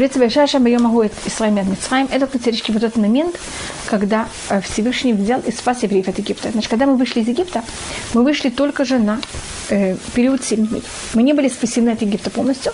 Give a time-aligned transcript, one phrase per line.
[0.00, 2.08] Говорится, Большая Шаба ее могу Исраим от Мицраим.
[2.10, 3.38] Это фактически вот этот момент,
[3.84, 6.50] когда э, Всевышний взял и спас евреев от Египта.
[6.50, 7.62] Значит, когда мы вышли из Египта,
[8.14, 9.20] мы вышли только же на
[9.68, 10.82] э, период 7 дней.
[11.12, 12.72] Мы не были спасены от Египта полностью,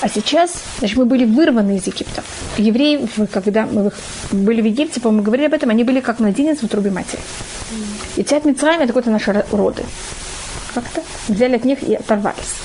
[0.00, 2.24] а сейчас, значит, мы были вырваны из Египта.
[2.58, 3.92] Евреи, когда мы
[4.32, 7.22] были в Египте, по-моему, говорили об этом, они были как младенец в утробе матери.
[8.16, 9.84] И тят Мицраим– это какие-то наши роды.
[10.74, 12.56] Как-то взяли от них и оторвались.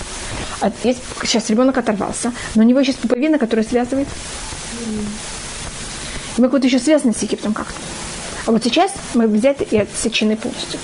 [0.84, 4.08] Есть, сейчас ребенок оторвался, но у него есть пуповина, которая связывает.
[6.38, 7.80] Мы как-то еще связаны с Египтом как-то.
[8.46, 10.80] А вот сейчас мы взяты и отсечены полностью.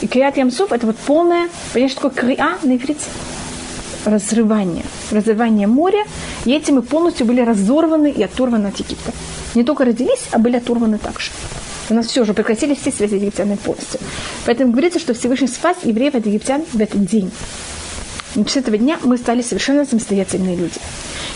[0.00, 3.04] И криат ямсуф– это вот полное, понимаешь, такое криа на иврите?
[4.04, 6.04] разрывание, разрывание моря,
[6.44, 9.12] и этим мы полностью были разорваны и оторваны от Египта.
[9.54, 11.30] Не только родились, а были оторваны также.
[11.90, 14.00] У нас все уже прекратили все связи с египтянами полностью.
[14.44, 17.30] Поэтому говорится, что Всевышний спас евреев от египтян в этот день.
[18.46, 20.78] С этого дня мы стали совершенно самостоятельные люди.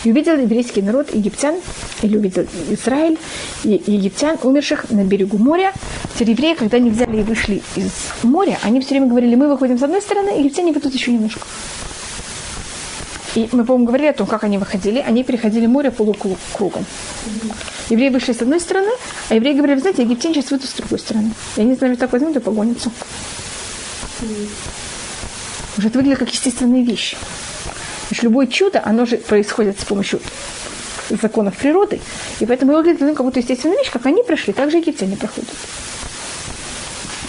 [0.05, 1.56] И увидел еврейский народ египтян,
[2.02, 3.19] или увидел Израиль,
[3.65, 5.73] и египтян, умерших на берегу моря.
[6.14, 7.91] Теперь евреи, когда они взяли и вышли из
[8.23, 11.47] моря, они все время говорили, мы выходим с одной стороны, египтяне выйдут еще немножко.
[13.34, 14.98] И мы, по-моему, говорили о том, как они выходили.
[14.98, 16.84] Они переходили море полукругом.
[17.89, 18.91] Евреи вышли с одной стороны,
[19.30, 21.33] а евреи говорили, знаете, египтяне сейчас выйдут с другой стороны.
[21.56, 22.91] И они, знаете, так возьмут и погонятся.
[25.78, 27.17] Уже это выглядит как естественная вещь.
[28.09, 30.20] Значит, любое чудо, оно же происходит с помощью
[31.09, 32.01] законов природы,
[32.41, 35.51] и поэтому выглядит ну, как будто естественная вещь, как они прошли, так же египтяне проходят.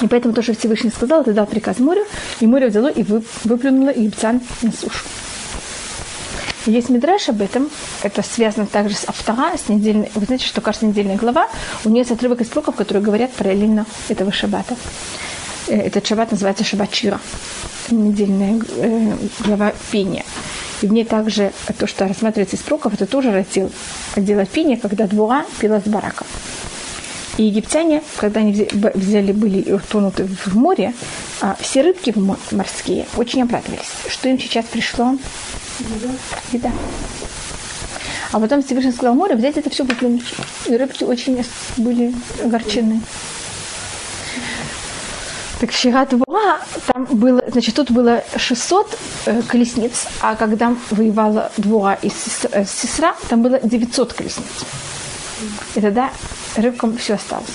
[0.02, 2.06] И поэтому то, что Всевышний сказал, это дал приказ морю,
[2.40, 3.04] и море взяло и
[3.44, 5.06] выплюнуло египтян на сушу.
[6.66, 7.70] Есть мидраш об этом,
[8.04, 11.50] это связано также с Автора, с недельной, вы знаете, что каждая недельная глава,
[11.84, 14.76] у нее есть отрывок из пророков, которые говорят параллельно этого шаббата.
[15.68, 17.20] Э, этот шаббат называется шаббат Чира,
[17.94, 20.26] недельная э, глава пения.
[20.82, 23.72] И в ней также то, что рассматривается из пророков, это тоже раздел
[24.16, 26.28] отдела пения, когда двора пила с бараком.
[27.38, 30.94] И египтяне, когда они взяли, были утонуты в море,
[31.42, 32.14] а все рыбки
[32.52, 35.18] морские очень обрадовались, что им сейчас пришло
[36.52, 36.72] Еда.
[38.32, 40.26] А потом Всевышний сказал море, взять это все выплюнуть.
[40.68, 41.44] И рыбки очень
[41.78, 42.14] были
[42.44, 43.02] огорчены.
[45.64, 51.94] Так Шират Буа, там было, значит, тут было 600 э, колесниц, а когда воевала Двуа
[52.02, 54.66] и э, Сестра, там было 900 колесниц.
[55.76, 56.12] И тогда
[56.58, 57.48] рыбкам все осталось.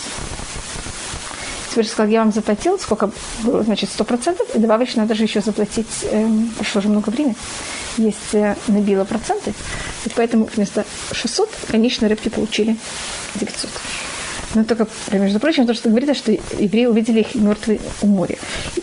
[1.69, 3.11] Всевышний сказал, я вам заплатил, сколько
[3.43, 6.27] было, значит, 100%, и добавочно же еще заплатить, э,
[6.57, 7.37] прошло уже много времени
[7.99, 9.53] есть э, набило проценты,
[10.07, 12.77] и поэтому вместо 600, конечно, рыбки получили
[13.35, 13.71] 900.
[14.55, 18.37] Но только, между прочим, то, что говорится, что евреи увидели их мертвые у моря,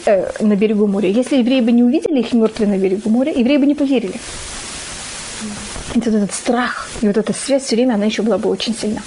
[0.06, 1.10] э, на берегу моря.
[1.10, 4.20] Если евреи бы не увидели их мертвые на берегу моря, евреи бы не поверили.
[5.96, 8.76] И вот этот страх, и вот эта связь все время, она еще была бы очень
[8.76, 9.02] сильна.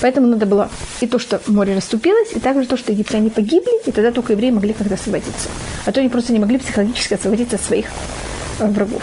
[0.00, 0.68] Поэтому надо было
[1.00, 4.50] и то, что море расступилось, и также то, что египтяне погибли, и тогда только евреи
[4.50, 5.48] могли когда освободиться.
[5.86, 7.86] А то они просто не могли психологически освободиться от своих
[8.58, 9.02] э, врагов.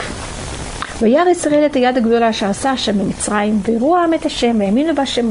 [1.02, 5.30] וירא ישראל את היד הגדולה שעשה השם במצרים, ויראו העם את השם, והאמינו בהשם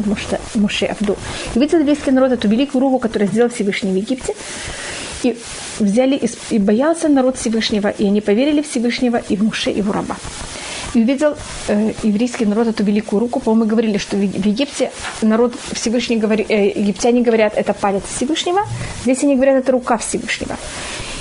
[0.55, 1.15] ומשה עבדו.
[1.55, 4.33] И видел еврейский народ эту великую руку, которую сделал Всевышний в Египте,
[5.23, 5.37] и
[5.79, 6.21] взяли
[6.51, 10.17] и боялся народ Всевышнего, и они поверили Всевышнего и в Муше, и в раба.
[10.93, 11.35] И увидел
[11.67, 13.39] э, еврейский народ эту великую руку.
[13.39, 18.03] По-моему, мы говорили, что в, в Египте народ Всевышний говорит, э, египтяне говорят, это палец
[18.15, 18.61] Всевышнего.
[19.03, 20.55] Здесь они говорят, это рука Всевышнего.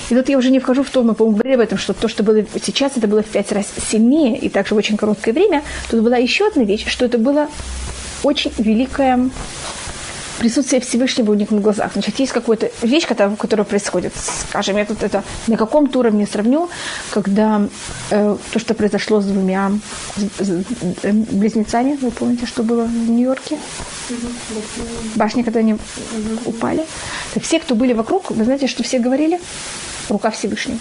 [0.09, 2.07] И тут я уже не вхожу в то, мы, по-моему, говорили об этом, что то,
[2.07, 5.63] что было сейчас, это было в пять раз сильнее, и также в очень короткое время.
[5.89, 7.47] Тут была еще одна вещь, что это было
[8.23, 9.29] очень великое
[10.39, 11.91] присутствие Всевышнего у них на глазах.
[11.93, 14.13] Значит, есть какая-то вещь, которая происходит.
[14.49, 16.69] Скажем, я тут это на каком-то уровне сравню,
[17.11, 17.67] когда
[18.09, 19.71] э, то, что произошло с двумя
[20.15, 20.63] с, с,
[21.03, 23.57] э, близнецами, вы помните, что было в Нью-Йорке?
[25.15, 25.75] Башни, когда они
[26.45, 26.85] упали.
[27.33, 29.39] Так все, кто были вокруг, вы знаете, что все говорили?
[30.09, 30.79] Рука Всевышнего.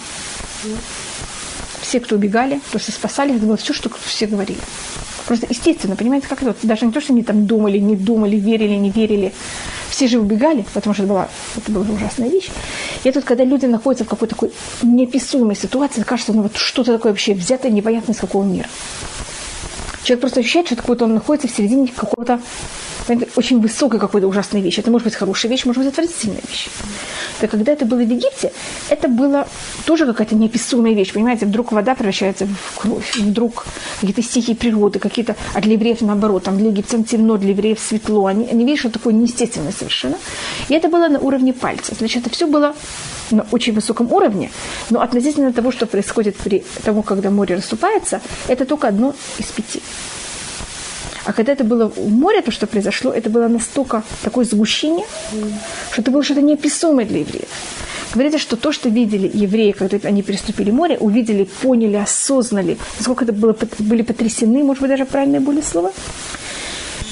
[1.81, 4.59] Все, кто убегали, то, что спасали, это было все, что все говорили.
[5.25, 6.55] Просто естественно, понимаете, как это?
[6.63, 9.33] Даже не то, что они там думали, не думали, верили, не верили.
[9.89, 12.49] Все же убегали, потому что это была, это была ужасная вещь.
[13.03, 14.51] И тут, когда люди находятся в какой-то такой
[14.81, 18.67] неописуемой ситуации, кажется, ну вот что-то такое вообще взятое, непонятно из какого мира.
[20.03, 22.41] Человек просто ощущает, что он находится в середине какого-то
[23.35, 24.79] очень высокой какой-то ужасной вещи.
[24.79, 26.67] Это может быть хорошая вещь, может быть отвратительная вещь.
[27.39, 28.51] Так когда это было в Египте,
[28.89, 29.47] это было
[29.85, 31.13] тоже какая-то неописуемая вещь.
[31.13, 33.65] Понимаете, вдруг вода превращается в кровь, вдруг
[34.01, 38.25] какие-то стихии природы, какие-то, а для евреев наоборот, там для египтян темно, для евреев светло.
[38.25, 40.17] Они, они видят, что такое неестественное совершенно.
[40.67, 41.93] И это было на уровне пальца.
[41.97, 42.75] Значит, это все было
[43.31, 44.51] на очень высоком уровне,
[44.89, 49.81] но относительно того, что происходит при тому, когда море расступается, это только одно из пяти.
[51.29, 55.05] А когда это было в море, то, что произошло, это было настолько такое сгущение,
[55.91, 57.47] что это было что-то неописуемое для евреев.
[58.15, 63.33] Говорится, что то, что видели евреи, когда они переступили море, увидели, поняли, осознали, насколько это
[63.33, 65.91] было, были потрясены, может быть, даже правильное были слова,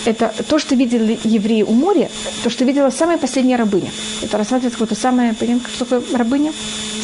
[0.05, 2.09] это то, что видели евреи у моря,
[2.43, 3.91] то, что видела самая последняя рабыня.
[4.23, 6.53] Это рассматривается какое-то самое, понимаете, что такое рабыня?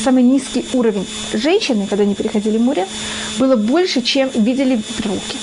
[0.03, 2.87] Самый низкий уровень женщины, когда они переходили море,
[3.37, 5.37] было больше, чем видели пророки.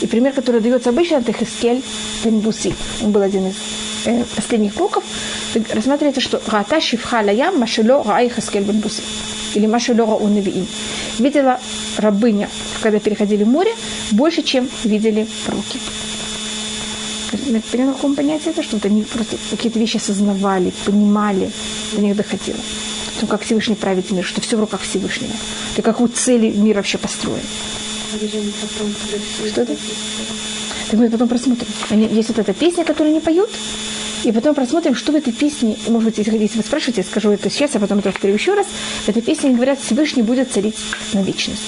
[0.00, 1.82] И пример, который дается обычно, это Хискель
[2.24, 2.74] Бенбуси.
[3.02, 3.56] Он был один из
[4.06, 5.04] э, последних пророков.
[5.74, 9.02] Рассматривается, что Гата Шифха Лаям Машело Раай Хискель Бенбуси.
[9.54, 10.66] Или Машело Навиим.
[11.18, 11.60] Видела
[11.98, 12.48] рабыня,
[12.80, 13.72] когда переходили море,
[14.12, 15.78] больше, чем видели пророки.
[17.70, 18.62] Поняла, каком понятии это?
[18.62, 21.50] Что они просто какие-то вещи осознавали, понимали,
[21.92, 22.58] до них доходило.
[23.20, 25.32] То, как Всевышний правит мир, что все в руках Всевышнего.
[25.76, 27.42] И какую цель мир вообще построен.
[28.10, 29.76] Что это?
[30.90, 31.68] Так мы потом просмотрим.
[31.90, 33.50] Они, есть вот эта песня, которую они поют,
[34.24, 37.48] и потом просмотрим, что в этой песне, может быть, если, вы спрашиваете, я скажу это
[37.48, 38.66] сейчас, а потом это повторю еще раз.
[39.04, 40.76] В этой песне говорят, Всевышний будет царить
[41.12, 41.62] на вечность.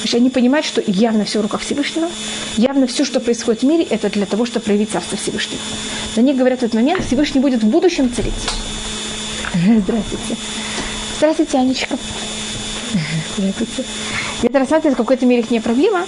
[0.00, 2.08] Значит, они понимают, что явно все в руках Всевышнего,
[2.56, 5.60] явно все, что происходит в мире, это для того, чтобы проявить Царство Всевышнего.
[6.16, 8.32] Но они говорят в этот момент, Всевышний будет в будущем царить.
[9.54, 10.36] Здравствуйте.
[11.18, 11.98] Здравствуйте, Анечка.
[13.36, 13.84] Здравствуйте.
[14.42, 16.06] Это рассматривается в какой-то мере их не проблема,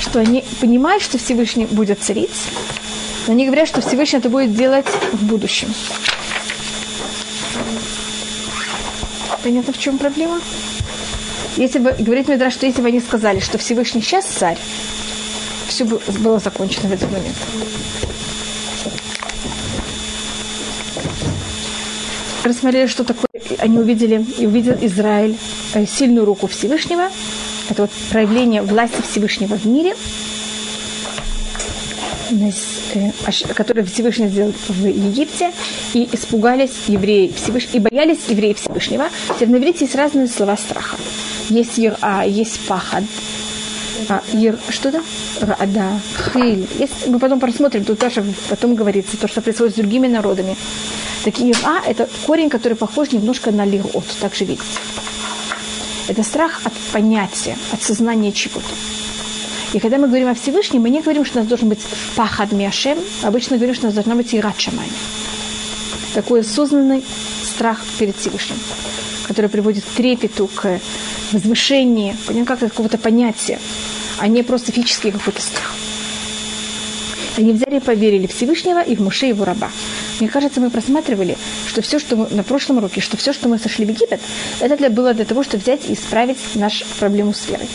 [0.00, 2.30] что они понимают, что Всевышний будет царить,
[3.26, 5.72] но они говорят, что Всевышний это будет делать в будущем.
[9.42, 10.40] Понятно, в чем проблема?
[11.56, 14.58] Если бы, говорит Медраж, что если бы они сказали, что Всевышний сейчас царь,
[15.68, 17.36] все бы было закончено в этот момент.
[22.48, 23.28] Рассмотрели, что такое,
[23.58, 25.36] они увидели, и увидел Израиль
[25.74, 27.10] э, сильную руку Всевышнего.
[27.68, 29.94] Это вот проявление власти Всевышнего в мире,
[32.30, 33.10] э,
[33.54, 35.52] которое Всевышний сделал в Египте,
[35.92, 39.10] и испугались евреи Всевышнего, и боялись евреи Всевышнего.
[39.34, 40.96] Теперь на есть разные слова страха.
[41.50, 43.04] Есть ира, есть пахад.
[44.08, 45.02] А, ир, что да?
[45.40, 46.00] Рада,
[46.32, 46.66] хиль.
[46.78, 50.56] Есть, мы потом просмотрим, тут тоже потом говорится, то, что происходит с другими народами.
[51.24, 54.64] Такие ира– это корень, который похож немножко на лирот, так же видите.
[56.08, 58.74] Это страх от понятия, от сознания чего-то.
[59.74, 61.80] И когда мы говорим о Всевышнем, мы не говорим, что у нас должен быть
[62.16, 64.86] пахад миашем, обычно говорим, что у нас должна быть ират шамай.
[66.14, 67.04] Такой осознанный
[67.44, 68.56] страх перед Всевышним,
[69.28, 70.80] который приводит к трепету, к
[71.32, 72.16] возвышение,
[72.46, 73.60] как какого-то понятия,
[74.18, 75.74] а не просто физический какой-то страх.
[77.36, 79.70] Они взяли и поверили Всевышнего и в Муше его раба.
[80.18, 81.38] Мне кажется, мы просматривали,
[81.68, 84.20] что все, что мы на прошлом уроке, что все, что мы сошли в Египет,
[84.58, 87.68] это для, было для того, чтобы взять и исправить нашу проблему с верой.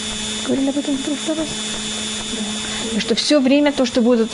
[0.46, 1.48] Говорили об этом в прошлый раз?
[2.98, 4.30] И что все время то, что будут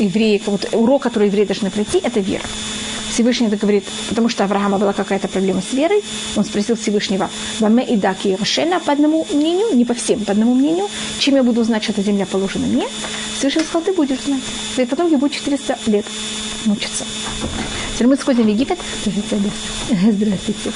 [0.00, 0.42] евреи,
[0.72, 2.42] урок, который евреи должны пройти, это вера.
[3.12, 6.02] Всевышний это говорит, потому что Авраама была какая-то проблема с верой,
[6.36, 7.28] он спросил Всевышнего,
[7.60, 10.88] «Ваме и даки Рошена по одному мнению, не по всем, по одному мнению,
[11.18, 12.86] чем я буду знать, что эта земля положена мне?»
[13.38, 14.42] Всевышний сказал, ты будешь знать.
[14.76, 16.06] И потом я буду 400 лет
[16.64, 17.04] мучиться.
[17.94, 18.78] Теперь мы сходим в Египет.
[19.90, 20.72] Здравствуйте.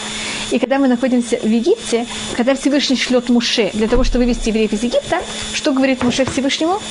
[0.50, 2.06] И когда мы находимся в Египте,
[2.36, 5.22] когда Всевышний шлет Муше для того, чтобы вывести евреев из Египта,
[5.54, 6.82] что говорит Муше Всевышнему?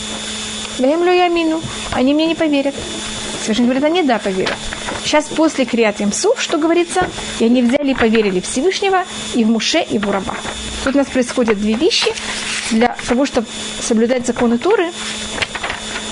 [1.91, 2.75] Они мне не поверят.
[3.41, 4.57] Всевышний говорит, они да, поверят.
[5.05, 7.07] Сейчас после Криат Ямсуф, что говорится,
[7.39, 10.35] и они взяли и поверили Всевышнего и в Муше, и в Ураба.
[10.83, 12.11] Тут у нас происходят две вещи.
[12.71, 13.45] Для того, чтобы
[13.79, 14.91] соблюдать законы Туры,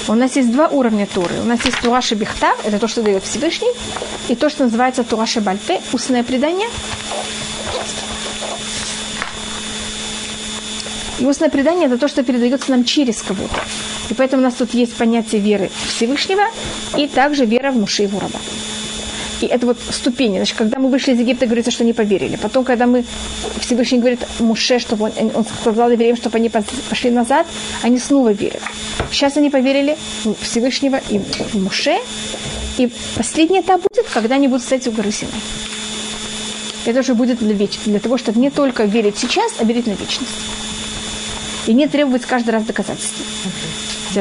[0.07, 1.33] у нас есть два уровня Туры.
[1.41, 3.71] У нас есть Тураша Бихтав, это то, что дает Всевышний,
[4.27, 6.69] и то, что называется Тураша Бальпе, устное предание.
[11.17, 13.59] И устное предание– это то, что передается нам через кого-то.
[14.11, 16.43] И поэтому у нас тут есть понятие веры Всевышнего
[16.95, 18.39] и также вера в Муше и в Ураба.
[19.43, 20.37] И это вот ступени.
[20.37, 22.37] Значит, когда мы вышли из Египта, говорится, что не поверили.
[22.37, 23.03] Потом, когда мы
[23.59, 26.49] Всевышний говорит Муше, чтобы он, он сказал евреям, чтобы они
[26.89, 27.45] пошли назад,
[27.81, 28.61] они снова верят.
[29.11, 29.97] Сейчас они поверили
[30.39, 31.19] Всевышнего и
[31.53, 31.97] Муше.
[32.77, 35.33] И последний этап будет, когда они будут стоять у горы Синай.
[36.85, 37.79] Это уже будет для, веч...
[37.85, 40.31] для того, чтобы не только верить сейчас, а верить на вечность.
[41.67, 43.21] И не требовать каждый раз доказательств.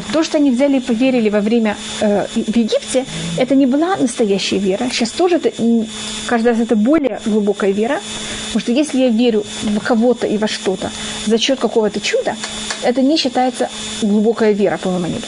[0.00, 3.04] То, что они взяли и поверили во время э, в Египте,
[3.36, 4.88] это не была настоящая вера.
[4.90, 5.52] Сейчас тоже это,
[6.26, 8.00] каждый раз это более глубокая вера.
[8.46, 10.90] Потому что если я верю в кого-то и во что-то
[11.26, 12.36] за счет какого-то чуда,
[12.82, 13.68] это не считается
[14.02, 15.22] глубокая вера, по-моему, нет.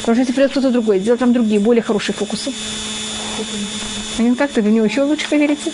[0.00, 2.52] Потому что если придет кто-то другой, сделать там другие, более хорошие фокусы.
[4.16, 5.72] Понятно, как-то в него еще лучше поверите?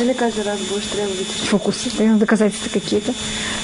[0.00, 1.26] Или каждый раз будешь требовать?
[1.50, 3.14] Фокусы, понимаете, доказательства какие-то.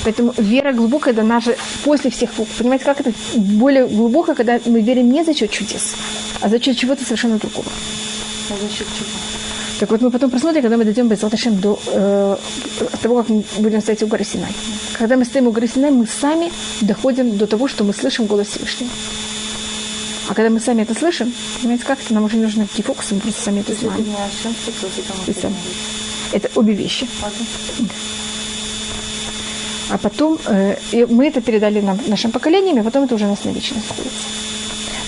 [0.05, 2.59] Поэтому вера глубокая дана же после всех фокусов.
[2.59, 5.97] Понимаете, как это более глубоко, когда мы верим не за счет чудес,
[6.41, 7.69] а за счет чего-то совершенно другого.
[8.51, 9.09] А за счет чего?
[9.81, 12.37] Так вот мы потом посмотрим, когда мы дойдем без Латашем до э,
[13.03, 14.53] того, как мы будем стоять у горы Синай.
[14.99, 18.49] Когда мы стоим у горы Синай, мы сами доходим до того, что мы слышим голос
[18.49, 18.91] Всевышнего.
[20.29, 23.17] А когда мы сами это слышим, понимаете, как это нам уже не нужно идти фокусом,
[23.17, 24.05] мы просто сами это знаем.
[25.27, 25.57] И сами.
[26.33, 27.09] Это обе вещи.
[29.91, 30.77] А потом э,
[31.09, 33.87] мы это передали нам, нашим поколениям, и потом это уже у нас на вечность.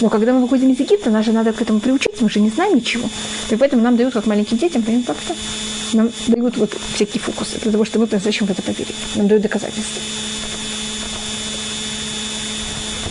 [0.01, 2.51] Но когда мы выходим из Египта, нас же надо к этому приучиться, мы же не
[2.51, 3.09] знаем ничего.
[3.51, 5.35] И поэтому нам дают, как маленьким детям, понимаете, как-то
[5.93, 8.95] нам дают вот всякие фокусы, для того, чтобы мы по-настоящему в это поверили.
[9.15, 10.03] Нам дают доказательства.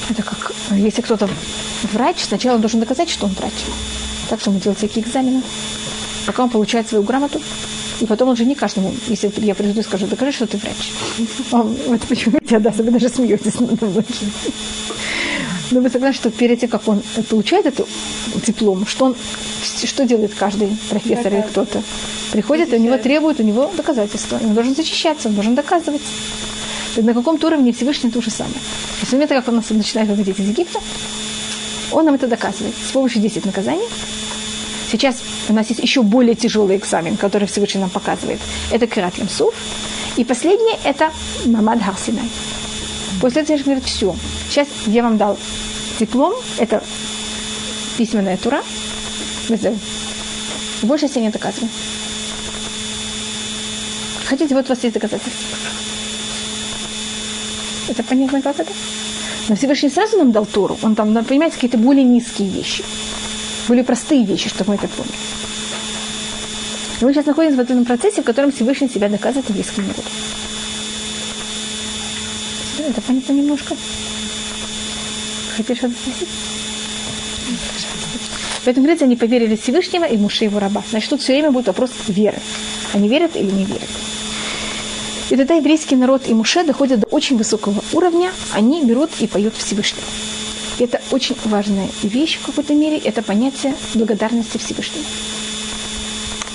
[0.10, 1.30] Это как, если кто-то
[1.94, 3.54] врач, сначала он должен доказать, что он врач.
[4.30, 5.42] Так что он делает всякие экзамены.
[6.26, 7.42] Пока он получает свою грамоту,
[8.02, 10.92] и потом он же не каждому, если я приду и скажу, докажи, что ты врач.
[11.52, 14.06] Он, вот почему я да, вы даже смеетесь надо мной.
[15.70, 17.88] Но вы согласны, что перед тем, как он получает эту
[18.46, 19.16] диплом, что он,
[19.86, 21.84] что делает каждый профессор или кто-то?
[22.32, 24.40] Приходит, и у него требует, у него доказательства.
[24.44, 26.02] Он должен защищаться, он должен доказывать.
[26.98, 28.60] На каком-то уровне Всевышний то же самое.
[29.02, 30.80] И с момента, как он нас начинает выводить из Египта,
[31.92, 33.88] он нам это доказывает с помощью 10 наказаний.
[34.92, 35.16] Сейчас
[35.48, 38.40] у нас есть еще более тяжелый экзамен, который Всевышний нам показывает.
[38.72, 39.54] Это Кират Ямсуф.
[40.18, 41.12] И последнее– это
[41.46, 42.30] Мамад Харсинай.
[43.22, 44.14] После этого говорит, все,
[44.50, 45.38] сейчас я вам дал
[46.00, 46.84] диплом, это
[47.98, 48.64] письменная тура,
[50.82, 51.70] больше себя не доказываю.
[54.26, 55.58] Хотите, вот у вас есть доказательства.
[57.88, 58.72] Это понятно, как это?
[59.48, 60.78] Но Всевышний сразу нам дал Тору.
[60.82, 62.84] Он там, понимаете, какие-то более низкие вещи.
[63.68, 65.14] Более простые вещи, чтобы мы это поняли.
[67.02, 70.08] Мы сейчас находимся в этом процессе, в котором Всевышний себя доказывает еврейскому народу.
[72.78, 73.76] Это понятно немножко?
[75.56, 76.28] Хотите что-то спросить?
[78.64, 80.84] Поэтому, говорится, они поверили Всевышнего и Муше его раба.
[80.90, 82.40] Значит, тут все время будет вопрос веры.
[82.94, 83.90] Они верят или не верят.
[85.32, 89.56] И тогда еврейский народ и Муше доходят до очень высокого уровня, они берут и поют
[89.56, 90.06] Всевышнего.
[90.82, 95.06] И это очень важная вещь в какой-то мере, это понятие благодарности Всевышнему.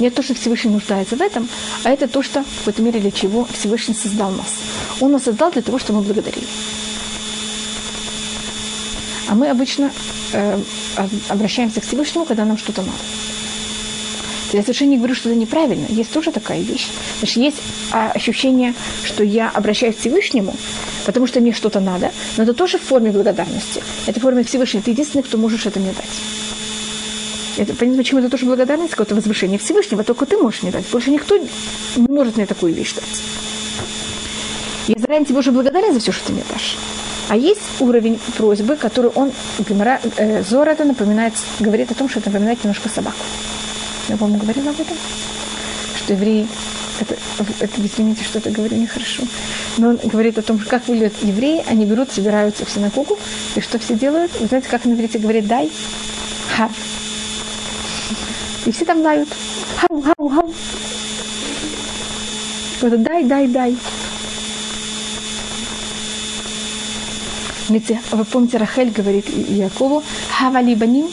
[0.01, 1.49] Не то, что Всевышний нуждается в этом,
[1.85, 4.57] а это то, что в какой-то мере для чего Всевышний создал нас.
[5.01, 6.45] Он нас создал для того, чтобы мы благодарили.
[9.29, 9.93] А мы обычно
[10.33, 10.59] э,
[11.29, 12.99] обращаемся к Всевышнему, когда нам что-то надо.
[14.53, 15.87] Я совершенно не говорю, что это неправильно.
[15.89, 16.89] Есть тоже такая вещь.
[17.21, 17.59] Значит, есть
[17.93, 20.57] а, ощущение, что я обращаюсь к Всевышнему,
[21.07, 23.83] потому что мне что-то надо, но это тоже в форме благодарности.
[24.07, 24.83] Это в форме Всевышнего.
[24.83, 26.05] Ты единственный, кто можешь это мне дать.
[27.57, 30.85] Это, понятно, почему это тоже благодарность, какое-то возвышение Всевышнего, только ты можешь мне дать.
[30.93, 31.49] Больше никто не
[32.09, 33.23] может мне такую вещь дать.
[34.89, 36.77] Я заранее тебе уже благодарен за все, что ты мне дашь.
[37.29, 39.33] А есть уровень просьбы, который он,
[40.17, 43.17] э, Зор это напоминает, говорит о том, что это напоминает немножко собаку.
[44.09, 44.97] Я вам говорила об этом?
[45.97, 46.47] Что евреи,
[47.01, 47.17] это,
[47.61, 49.23] это извините, что это говорю нехорошо,
[49.79, 53.19] но он говорит о том, как выглядят евреи, они берут, собираются в синагогу,
[53.55, 54.33] и что все делают?
[54.41, 55.71] Вы знаете, как на иврите говорит «дай»?
[56.57, 56.71] «Хав».
[58.67, 59.29] И все там дают.
[59.77, 60.55] Хау, хау, хау.
[62.81, 63.77] Вот дай, дай, дай.
[67.69, 71.09] Видите, вы помните, Рахель говорит Якову, хава либаним.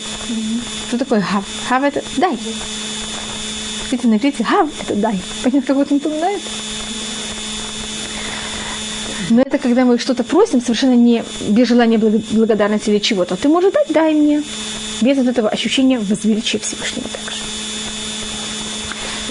[0.87, 1.43] Что такое хав?
[1.67, 2.37] Хав это дай.
[3.93, 5.19] Видите, на иврите хав это дай.
[5.43, 6.41] Понятно, как вот напоминает?
[9.29, 13.35] Но это когда мы что-то просим, совершенно не без желания благодарности или чего-то.
[13.35, 14.41] Ты можешь дать, дай мне.
[15.01, 17.52] Без вот этого ощущения возвеличия Всевышнего также.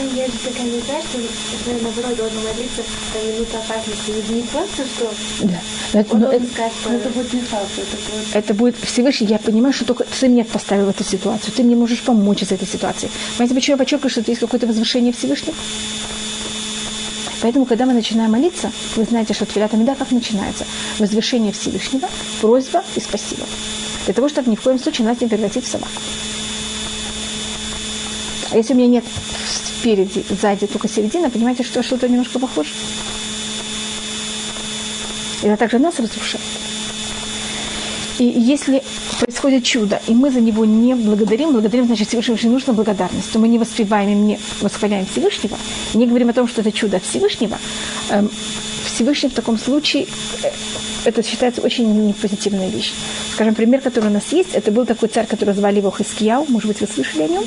[0.03, 0.09] Ну,
[0.45, 2.83] такая не знаю, что наоборот должен молиться
[3.15, 4.33] на минуту опасности.
[4.33, 5.61] Не просто, что да.
[5.93, 8.37] Но это, но это, сказать, что это будет не факт, это будет...
[8.37, 9.27] это будет Всевышний.
[9.29, 11.53] Я понимаю, что только ты меня поставил в эту ситуацию.
[11.55, 13.11] Ты мне можешь помочь из этой ситуации.
[13.37, 15.55] Понимаете, почему я подчеркиваю, что это есть какое-то возвышение Всевышнего?
[17.43, 20.65] Поэтому, когда мы начинаем молиться, вы знаете, что Тфилат Амида как начинается?
[20.99, 22.09] Возвышение Всевышнего,
[22.41, 23.45] просьба и спасибо.
[24.05, 25.93] Для того, чтобы ни в коем случае нас не превратить в собаку.
[28.53, 29.05] А если у меня нет
[29.47, 32.71] спереди, сзади только середина, понимаете, что что-то немножко похоже?
[35.43, 36.45] Это также нас разрушает.
[38.19, 38.83] И если
[39.21, 43.39] происходит чудо, и мы за него не благодарим, благодарим, значит, Всевышнему не нужна благодарность, то
[43.39, 45.57] мы не воспеваем и не восхваляем Всевышнего,
[45.95, 47.59] не говорим о том, что это чудо от Всевышнего,
[48.11, 48.31] эм,
[48.85, 50.07] Всевышний в таком случае,
[50.43, 50.51] э,
[51.05, 52.93] это считается очень непозитивная вещь.
[53.33, 56.69] Скажем, пример, который у нас есть, это был такой царь, который звали его Хискияу, может
[56.69, 57.45] быть, вы слышали о нем?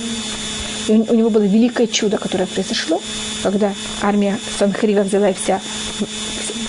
[0.88, 3.02] У, него было великое чудо, которое произошло,
[3.42, 5.60] когда армия Санхрива взяла и вся,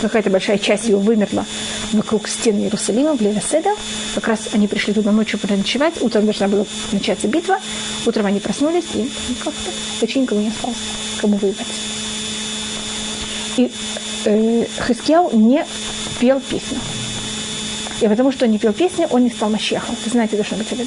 [0.00, 1.44] какая-то большая часть его вымерла
[1.92, 3.70] вокруг стен Иерусалима, в Левеседа.
[4.14, 7.58] Как раз они пришли туда ночью ночевать, утром должна была начаться битва,
[8.06, 9.10] утром они проснулись, и
[9.42, 9.70] как-то
[10.00, 10.76] почти никого не осталось,
[11.20, 11.66] кому воевать.
[13.56, 13.70] И
[14.24, 15.64] э, Хискияу не
[16.20, 16.78] пел песню.
[18.00, 19.96] И потому что он не пел песни, он не стал Мащехом.
[20.04, 20.80] Вы знаете, должно быть об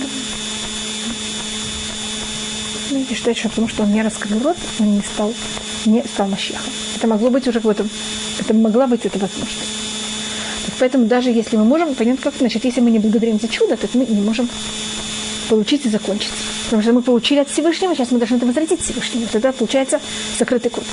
[2.90, 3.04] этом.
[3.04, 5.34] И считают, что потому что он не раскрыл рот, он не стал,
[5.86, 6.72] не стал Мащехом.
[6.96, 7.86] Это могло быть уже какое-то,
[8.40, 9.58] это могла быть эта возможность.
[10.66, 13.78] Так поэтому даже если мы можем, понятно, как, значит, если мы не благодарим за чудо,
[13.78, 14.50] то мы не можем
[15.50, 16.32] получить и закончить.
[16.66, 19.28] Потому что мы получили от Всевышнего, сейчас мы должны это возвратить Всевышнему.
[19.32, 20.00] Тогда получается
[20.38, 20.86] закрытый круг.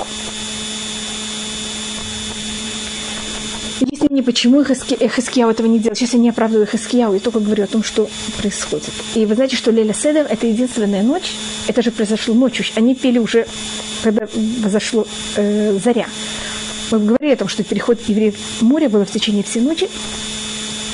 [4.17, 5.95] Мне, почему Хискияу этого не делал.
[5.95, 8.09] Сейчас я не оправдываю Хискияу, я только говорю о том, что
[8.39, 8.89] происходит.
[9.13, 11.35] И вы знаете, что Леля Седер– это единственная ночь,
[11.67, 12.65] это же произошло ночью.
[12.73, 13.45] Они пели уже,
[14.01, 15.05] когда взошло
[15.35, 16.07] э, заря.
[16.89, 19.87] Мы говорили о том, что переход евреев в море было в течение всей ночи.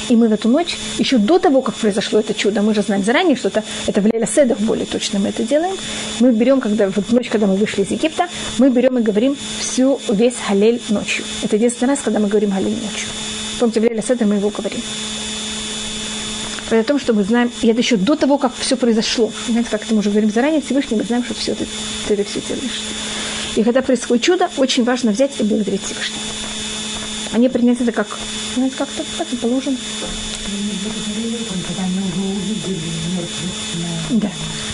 [0.10, 3.04] И мы в эту ночь, еще до того, как произошло это чудо, мы же знаем
[3.04, 5.76] заранее, что это, это в Леля Седах более точно мы это делаем.
[6.20, 10.00] Мы берем, когда, в ночь, когда мы вышли из Египта, мы берем и говорим всю,
[10.10, 11.24] весь Халель ночью.
[11.42, 13.08] Это единственный раз, когда мы говорим Халель ночью.
[13.60, 14.82] Помните, в Леля Седах мы его говорим.
[16.70, 19.32] О том, что мы знаем, и это еще до того, как все произошло.
[19.48, 21.68] Знаете, как это мы уже говорим заранее, Всевышний, мы знаем, что все ты,
[22.08, 22.82] ты это все делаешь.
[23.56, 26.20] И когда происходит чудо, очень важно взять и благодарить Всевышнего.
[27.34, 28.08] Они принять это как,
[28.56, 29.78] знаете, как-то так и положено.
[34.12, 34.30] Да.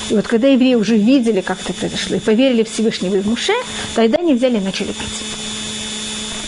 [0.10, 3.54] И вот когда евреи уже видели, как это произошло, и поверили Всевышнему и в Муше,
[3.96, 5.24] тогда они взяли и начали петь.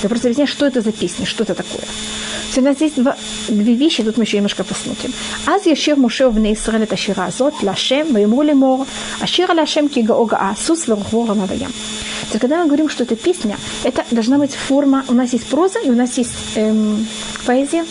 [0.04, 1.86] Я просто объясняю, что это за песня, что это такое.
[2.54, 3.16] То у нас есть два,
[3.48, 5.14] две вещи, тут мы еще немножко посмотрим.
[5.46, 8.88] Аз яшир Муше в Израиль это азот, лашем, ваимру лемор,
[9.22, 11.72] ашира лашем ки гаога асус, варухвора маваям.
[12.32, 15.80] То когда мы говорим, что это песня, это должна быть форма, у нас есть проза
[15.80, 17.06] и у нас есть эм,
[17.46, 17.86] поэзия.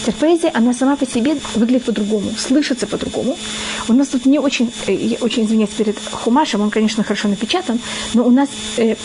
[0.00, 3.38] Теперь поэзия, она сама по себе выглядит по-другому, слышится по-другому.
[3.86, 7.78] У нас тут не очень, э, я очень извиняюсь перед Хумашем, он, конечно, хорошо напечатан,
[8.12, 8.96] но у нас э,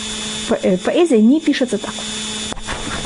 [0.48, 1.94] по, э, поэзия не пишется так.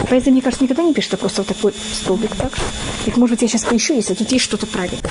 [0.08, 2.52] Поэзия, мне кажется, никогда не пишет такой, такой столбик так.
[3.04, 5.10] Так, может быть, я сейчас поищу, если тут есть что-то правильное.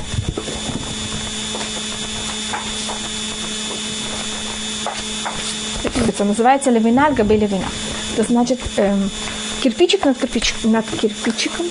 [6.12, 7.67] Это называется левина габе левина.
[8.13, 9.10] Это значит эм,
[9.63, 11.65] кирпичик над, кирпич, над кирпичиком,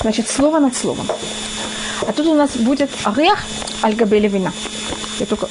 [0.00, 1.06] значит слово над словом.
[2.00, 3.44] А тут у нас будет орех
[3.84, 4.52] аль габе левина.
[5.20, 5.48] Я только,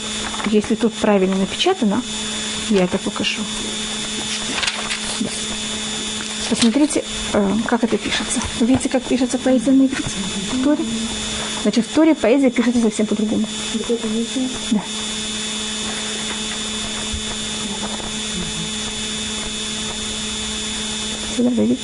[0.48, 2.02] если тут правильно напечатано,
[2.70, 3.42] я это покажу.
[6.50, 8.42] Посмотрите, э, как это пишется.
[8.60, 10.12] Вы видите, как пишется поэзия на иврите?
[10.52, 10.84] В Торе?
[11.62, 13.48] Значит, в Торе поэзия пишется совсем по-другому.
[14.72, 14.82] Да.
[21.36, 21.82] Сюда вы видите?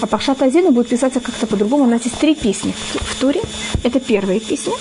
[0.00, 1.84] А Пахшат Азина будет писаться как-то по-другому.
[1.84, 3.42] У нас есть три песни в Туре.
[3.84, 4.72] Это первая песня.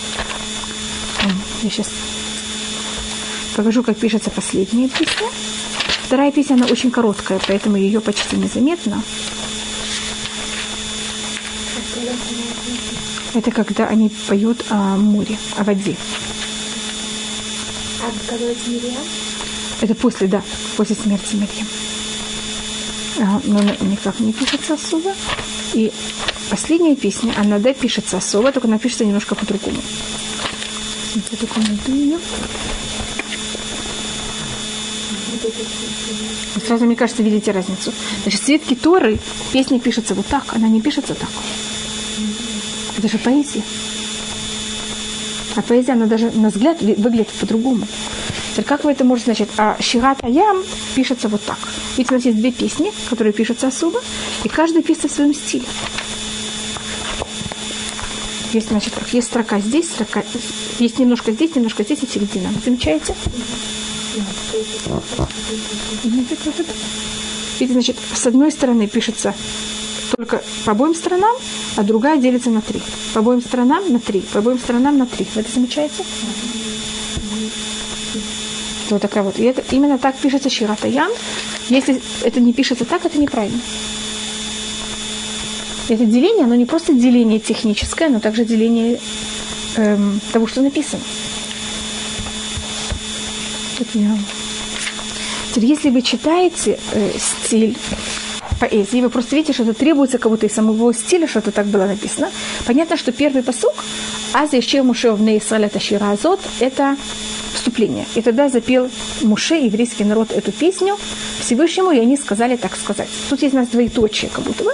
[1.61, 1.89] Я сейчас
[3.55, 5.27] покажу, как пишется последняя песня.
[6.05, 9.03] Вторая песня, она очень короткая, поэтому ее почти незаметно.
[13.35, 15.95] Это когда они поют о море, о воде.
[18.01, 18.45] А когда
[19.81, 20.41] Это после, да,
[20.77, 21.67] после смерти Марьям.
[23.19, 25.13] Но никак не пишется особо.
[25.73, 25.91] И
[26.49, 29.77] последняя песня, она, да, пишется особо, только она пишется немножко по-другому.
[31.87, 32.17] Я.
[36.65, 37.91] Сразу, мне кажется, видите разницу.
[38.23, 39.19] Значит, цвет Торы,
[39.51, 41.29] песня пишется вот так, она не пишется так.
[42.97, 43.63] Это же поэзия.
[45.55, 47.87] А поэзия, она даже на взгляд выглядит по-другому.
[48.65, 50.63] Как вы это можете, значит, а Шират Аям
[50.95, 51.57] пишется вот так.
[51.99, 53.99] Ведь у нас есть две песни, которые пишутся особо,
[54.45, 55.65] и каждая пишется в своем стиле.
[58.53, 60.23] Есть, значит, как есть строка здесь, строка,
[60.79, 62.51] есть немножко здесь, немножко здесь и середина.
[62.63, 63.13] Замечаете?
[67.59, 69.35] Видите, значит, с одной стороны пишется
[70.15, 71.35] только по обоим сторонам,
[71.75, 72.81] а другая делится на три.
[73.13, 75.27] По обоим сторонам на три, по обоим сторонам на три.
[75.35, 76.05] Вы это замечаете?
[78.89, 79.37] Вот такая вот.
[79.37, 81.11] И это, именно так пишется Ширата Ян.
[81.69, 83.59] Если это не пишется так, это неправильно.
[85.87, 88.99] Это деление, оно не просто деление техническое, но также деление
[89.75, 91.01] эм, того, что написано.
[95.53, 97.75] Теперь, если вы читаете э, стиль
[98.59, 101.85] поэзии, вы просто видите, что это требуется кого-то из самого стиля, что это так было
[101.85, 102.29] написано.
[102.67, 103.73] Понятно, что первый посук
[104.33, 106.97] «Аз еще мушев не Исраэль это Азот»– это
[107.53, 108.05] вступление.
[108.15, 108.89] И тогда запел
[109.21, 110.97] Муше, еврейский народ, эту песню
[111.39, 113.09] Всевышнему, и они сказали так сказать.
[113.29, 114.73] Тут есть у нас двоеточие, как будто бы.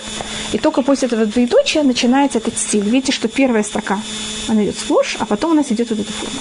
[0.54, 2.84] И только после этого двоеточия начинается этот стиль.
[2.84, 4.00] Видите, что первая строка,
[4.48, 6.40] она идет сплошь, а потом у нас идет вот эта форма.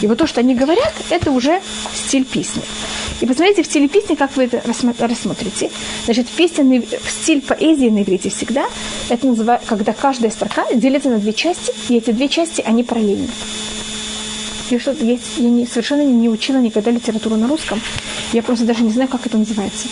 [0.00, 1.60] И вот то, что они говорят, это уже
[1.92, 2.62] стиль песни.
[3.20, 5.70] И посмотрите в стиле песни, как вы это рассмотрите.
[6.04, 8.66] Значит, песня, стиль поэзии на иврите всегда,
[9.08, 13.28] это называется, когда каждая строка делится на две части, и эти две части, они параллельны.
[14.70, 17.80] Я, что, я, я не, совершенно не учила никогда литературу на русском.
[18.32, 19.88] Я просто даже не знаю, как это называется.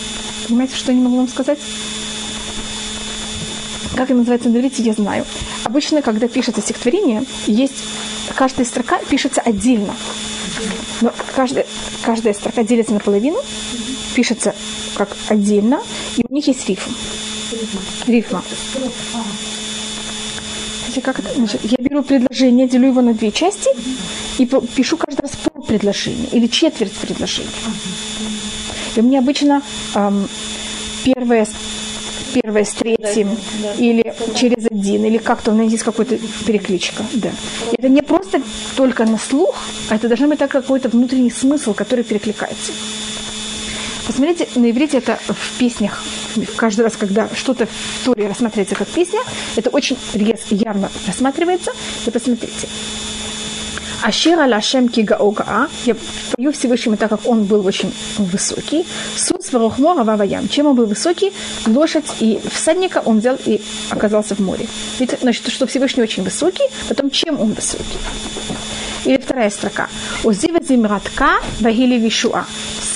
[0.46, 1.58] Понимаете, что я не могу вам сказать?
[3.94, 5.24] Как это называется на я знаю.
[5.64, 7.84] Обычно, когда пишется стихотворение, есть
[8.34, 9.94] каждая строка пишется отдельно.
[11.00, 11.66] Но каждая,
[12.02, 13.38] каждая строка делится наполовину,
[14.14, 14.54] пишется
[14.94, 15.80] как отдельно,
[16.18, 16.90] и у них есть рифм.
[18.06, 18.42] Рифма.
[21.02, 21.34] Как это?
[21.34, 23.68] Значит, я беру предложение, делю его на две части
[24.38, 27.50] и пишу каждый раз пол предложения или четверть предложения.
[28.96, 29.62] И меня обычно
[29.94, 30.28] эм,
[31.04, 31.46] первое
[32.42, 33.72] первое с третьим, да.
[33.74, 37.02] или через один, или как-то у меня есть какой-то перекличка.
[37.14, 37.30] Да.
[37.72, 38.42] Это не просто
[38.76, 39.56] только на слух,
[39.88, 42.72] а это должен быть так какой-то внутренний смысл, который перекликается.
[44.06, 46.04] Посмотрите, на иврите это в песнях,
[46.56, 49.20] каждый раз, когда что-то в Торе рассматривается как песня,
[49.56, 51.72] это очень резко, явно рассматривается.
[52.06, 52.68] И посмотрите,
[54.06, 55.68] Ашира Лашем Кигаога.
[55.84, 55.96] Я
[56.36, 58.86] пою Всевышнему, так как он был очень высокий.
[59.16, 60.48] Сус Варухмора Ваваям.
[60.48, 61.32] Чем он был высокий?
[61.66, 64.68] Лошадь и всадника он взял и оказался в море.
[65.00, 67.98] Ведь, значит, что Всевышний очень высокий, потом чем он высокий?
[69.06, 69.88] Или вторая строка.
[70.24, 72.44] Узива зимратка вагили вишуа.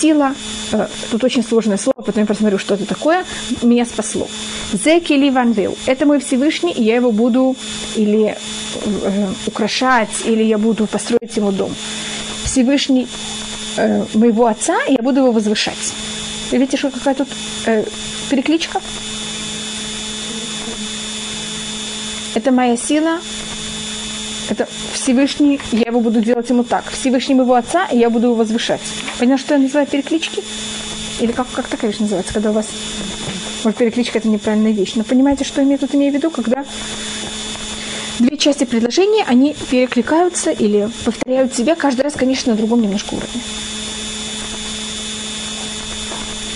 [0.00, 0.34] Сила,
[0.72, 3.24] э, тут очень сложное слово, потом я посмотрю, что это такое,
[3.62, 4.26] меня спасло.
[4.72, 5.78] Зеки ли ванвил.
[5.86, 7.56] Это мой Всевышний, и я его буду
[7.94, 8.36] или
[8.84, 11.74] э, украшать, или я буду построить ему дом.
[12.44, 13.06] Всевышний
[13.76, 15.94] э, моего отца, и я буду его возвышать.
[16.50, 17.28] Вы видите, что какая тут
[17.66, 17.84] э,
[18.30, 18.80] перекличка?
[22.34, 23.20] Это моя сила,
[24.50, 26.90] это Всевышний, я его буду делать ему так.
[26.90, 28.80] Всевышний моего отца, и я буду его возвышать.
[29.18, 30.42] Понятно, что я называю переклички?
[31.20, 32.66] Или как, как такая вещь называется, когда у вас...
[33.62, 34.92] Может, перекличка– это неправильная вещь.
[34.94, 36.64] Но понимаете, что я тут имею в виду, когда
[38.18, 43.40] две части предложения, они перекликаются или повторяют себя каждый раз, конечно, на другом немножко уровне.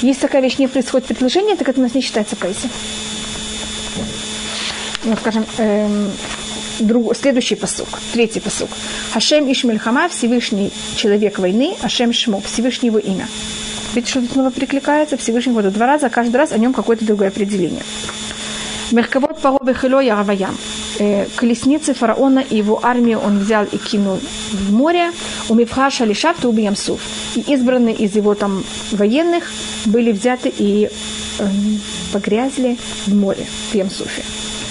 [0.02, 2.70] Если такая вещь не происходит в предложении, так это у нас не считается поэзией.
[5.04, 6.10] Ну, скажем, эм,
[6.80, 8.68] друг, следующий посук, третий посук.
[9.12, 13.28] Хашем Ишмельхама, Всевышний человек войны, Хашем Шмо, Всевышний его имя.
[13.94, 15.16] Видите, что тут снова прикликается?
[15.16, 17.82] Всевышний вот два раза, каждый раз о нем какое-то другое определение.
[18.90, 20.56] Мерковод Паро Хило Яраваям.
[20.98, 24.20] Э, колесницы фараона и его армию он взял и кинул
[24.52, 25.10] в море.
[25.48, 27.00] У Мифхаша Лишафта Убиямсуф.
[27.36, 29.50] И избранные из его там военных
[29.86, 30.88] были взяты и
[31.38, 31.48] э,
[32.12, 34.22] погрязли в море, в Ямсуфе.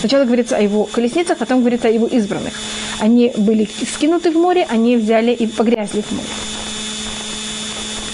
[0.04, 2.56] Сначала говорится о его колесницах, потом говорится о его избранных.
[3.00, 6.28] Они были скинуты в море, они взяли и погрязли в море.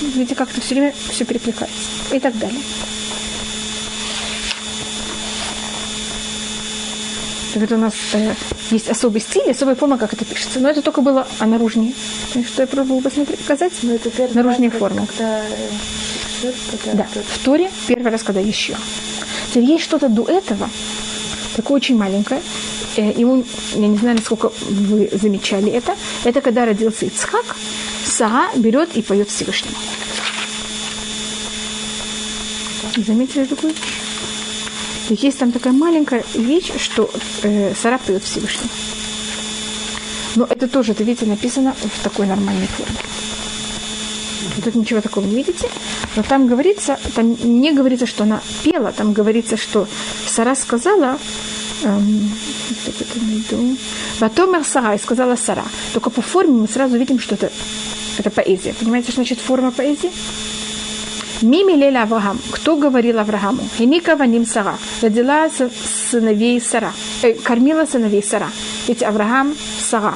[0.02, 1.89] Видите, как это все время все перекликается.
[2.12, 2.62] И так далее.
[7.56, 8.36] Так это у нас э,
[8.69, 10.60] есть особый стиль, особая форма, как это пишется.
[10.60, 11.95] Но это только было о наружней.
[12.45, 13.73] Что я пробовала посмотреть, показать?
[13.82, 15.08] Ну, это наружная форма.
[15.08, 15.41] Когда,
[16.43, 18.75] э, да, в Торе первый раз, когда еще.
[19.49, 20.69] Теперь есть что-то до этого,
[21.55, 22.41] такое очень маленькое.
[22.97, 27.55] Ему, я не знаю, насколько вы замечали это, это когда родился Ицхак,
[28.05, 29.75] Сара берет и поет Всевышнему.
[32.97, 33.73] Заметили такую?
[35.09, 37.09] Есть там такая маленькая вещь, что
[37.43, 38.69] э, Сара поет Всевышнему.
[40.35, 42.95] Но это тоже, это видите, написано в такой нормальной форме.
[44.63, 45.69] Тут ничего такого не видите.
[46.15, 49.88] Но там говорится, там не говорится, что она пела, там говорится, что
[50.28, 51.17] Сара сказала,
[51.84, 52.32] эм.
[54.19, 55.63] Ватомер Сара, и сказала Сара.
[55.93, 57.52] Только по форме мы сразу видим, что это,
[58.17, 58.73] это поэзия.
[58.80, 60.12] Понимаете, что значит форма поэзии?
[61.41, 62.38] Мими леля Авраам.
[62.52, 63.62] Кто говорил Аврааму?
[63.78, 64.78] Хиника ваним Сара.
[65.02, 65.49] Родила
[66.12, 66.91] сыновей Сара.
[67.21, 68.49] Э, кормила сыновей Сара.
[68.88, 70.15] Ведь Авраам Сара.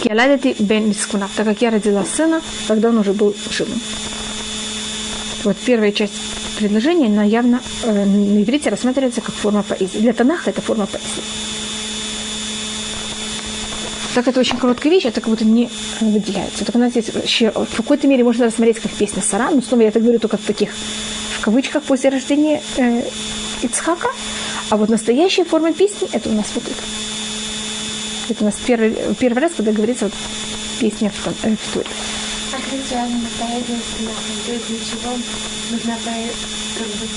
[0.00, 3.80] Киаладати бен Мискуна, так как я родила сына, когда он уже был живым.
[5.44, 6.14] Вот первая часть
[6.58, 9.98] предложения, она явно э, на иврите рассматривается как форма поэзии.
[9.98, 11.22] Для Танаха это форма поэзии.
[14.14, 16.64] Так это очень короткая вещь, это как будто не выделяется.
[16.64, 19.88] Так у нас здесь в какой-то мере можно рассмотреть как песня Сара, но снова я
[19.88, 20.70] это говорю только в таких
[21.38, 23.02] в кавычках после рождения э,
[23.62, 24.10] Ицхака.
[24.70, 26.82] А вот настоящая форма песни это у нас вот это.
[28.28, 30.14] Это у нас первый, первый раз, когда говорится вот
[30.80, 31.86] песня в, э, в Торе.
[32.52, 33.80] А связана поэзия?
[34.46, 35.12] То есть для чего
[35.70, 36.32] нужна поэзия?
[36.78, 37.08] Как бы,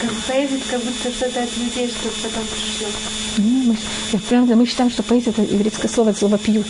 [0.00, 2.88] как бы поэзия, как будто что-то от людей, что потом пришло.
[3.38, 3.76] Ну, Мы,
[4.12, 6.66] я правда, мы считаем, что поэзия это еврейское слово, это слово пьют.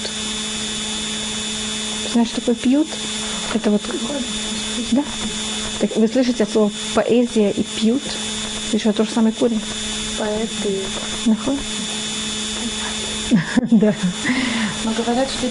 [2.12, 2.88] Знаешь, что такое пьют?
[3.54, 3.83] Это вот...
[4.92, 5.04] Да.
[5.80, 8.02] Так вы слышите от слова поэзия и пьют?
[8.72, 9.61] Еще тот же самый корень.
[10.18, 10.78] Поэты.
[11.26, 11.57] Нахуй?
[13.70, 13.92] Да.
[14.85, 15.47] Но говорят, что,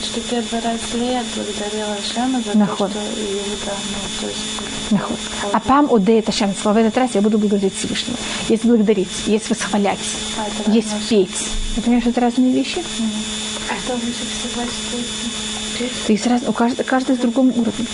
[0.61, 2.87] раз Лея благодарила Шема за Нахуй.
[2.87, 4.91] то, что Иуда, ну, то есть...
[4.91, 5.15] Нахуй.
[5.51, 6.75] А пам оде это шем слово.
[6.75, 8.17] В этот раз я буду благодарить Всевышнего.
[8.47, 9.97] Есть благодарить, есть восхвалять,
[10.37, 11.09] А, есть разное.
[11.09, 11.47] петь.
[11.75, 12.79] Ты понимаешь, это разные вещи?
[12.79, 16.05] А что всего стоит?
[16.05, 17.87] То есть раз, у каждого, каждый с другом уровне.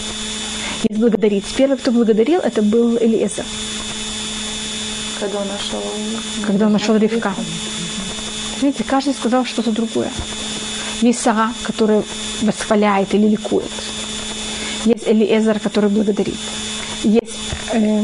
[0.90, 1.46] Есть благодарить.
[1.56, 3.46] Первый, кто благодарил, это был Элиезер,
[5.20, 5.82] Когда он нашел...
[6.46, 7.34] когда он нашел Ревка.
[8.62, 10.12] Видите, каждый сказал что-то другое.
[11.02, 12.04] Есть Сара, который
[12.42, 13.72] восхваляет или ликует.
[14.86, 16.36] Есть Элиезер, который благодарит.
[17.04, 17.24] Есть...
[17.72, 18.04] Э,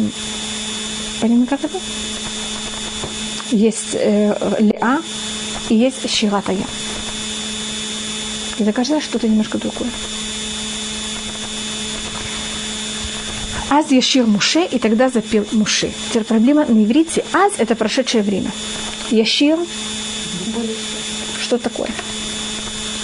[1.19, 1.77] понятно, как это?
[3.51, 5.01] Есть э, Леа
[5.69, 6.65] и есть Ширатая.
[8.57, 9.89] И каждый раз что-то немножко другое.
[13.69, 15.91] Аз Яшир Муше, и тогда запел Муше.
[16.09, 17.25] Теперь проблема на иврите.
[17.33, 18.51] Аз– это прошедшее время.
[19.11, 19.59] Яшир–
[21.41, 21.89] что такое?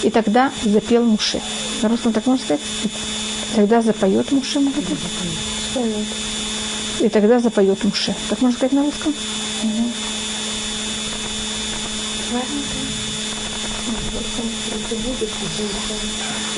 [0.02, 1.40] И тогда запел Муше.
[1.82, 2.62] На русском так можно сказать?
[3.54, 4.98] Тогда запоет Муше, может быть?
[7.00, 8.14] И тогда запоет Муше.
[8.28, 9.14] Так можно сказать на русском?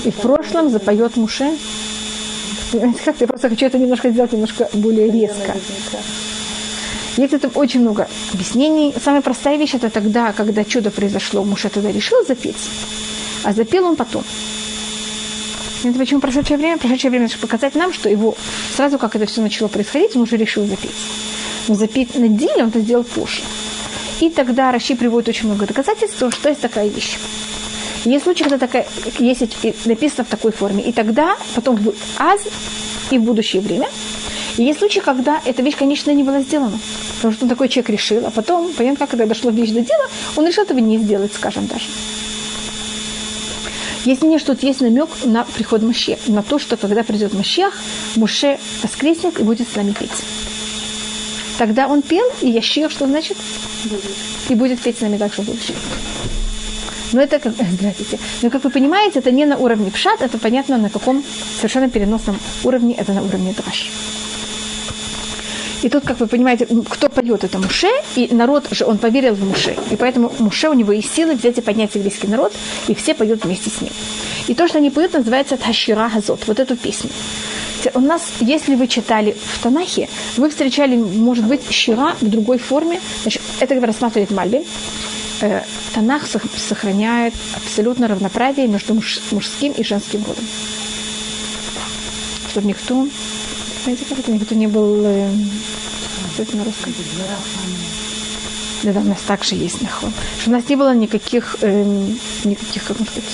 [0.04, 1.50] И в прошлом запоет Муше.
[3.04, 5.54] Как я просто хочу это немножко сделать немножко более резко.
[7.16, 8.94] Есть это очень много объяснений.
[9.02, 12.56] Самая простая вещь это тогда, когда чудо произошло, муж тогда решил запеть,
[13.44, 14.24] а запел он потом.
[15.84, 16.78] Это почему прошедшее время?
[16.78, 18.34] Прошедшее время, чтобы показать нам, что его
[18.74, 20.90] сразу, как это все начало происходить, он уже решил запеть.
[21.68, 23.42] Но запеть на деле он это сделал позже.
[24.20, 27.18] И тогда Раши приводит очень много доказательств, что есть такая вещь.
[28.04, 28.86] Есть случаи, когда такая,
[29.18, 29.42] есть
[29.86, 30.82] написано в такой форме.
[30.82, 32.40] И тогда, потом будет аз
[33.10, 33.88] и в будущее время.
[34.56, 36.78] И есть случаи, когда эта вещь, конечно, не была сделана.
[37.24, 40.46] Потому что он такой человек решил, а потом, понятно, когда дошло вещь до дела, он
[40.46, 41.86] решил этого не сделать, скажем даже.
[44.04, 47.72] Есть мнение, что тут есть намек на приход Маше, на то, что когда придет Машех,
[48.16, 50.10] Муше воскреснет и будет с нами петь.
[51.56, 53.38] Тогда он пел, и Яшир, что значит?
[54.50, 55.76] И будет петь с нами также в будущем.
[57.14, 58.18] Но это, как, здравствуйте.
[58.42, 61.24] Но, как вы понимаете, это не на уровне пшат, это понятно на каком
[61.56, 63.90] совершенно переносном уровне, это на уровне драш.
[65.84, 69.44] И тут, как вы понимаете, кто поет, это Муше, и народ же, он поверил в
[69.44, 69.76] Муше.
[69.90, 72.54] И поэтому Муше, у него есть силы взять и поднять еврейский народ,
[72.88, 73.92] и все поют вместе с ним.
[74.48, 77.10] И то, что они поют, называется Ташира Газот, вот эту песню.
[77.92, 82.98] У нас, если вы читали в Танахе, вы встречали, может быть, Шира в другой форме.
[83.20, 84.64] Значит, это рассматривает Мальби.
[85.92, 86.22] Танах
[86.56, 90.44] сохраняет абсолютно равноправие между мужским и женским родом.
[92.48, 93.06] Чтобы никто,
[93.84, 95.30] знаете, как это, никто не был, э,
[96.38, 96.92] это на русском?
[98.82, 100.10] Да, да, у нас также есть нахуй.
[100.40, 102.06] Что у нас не было никаких, э,
[102.44, 103.30] никаких, как можно сказать,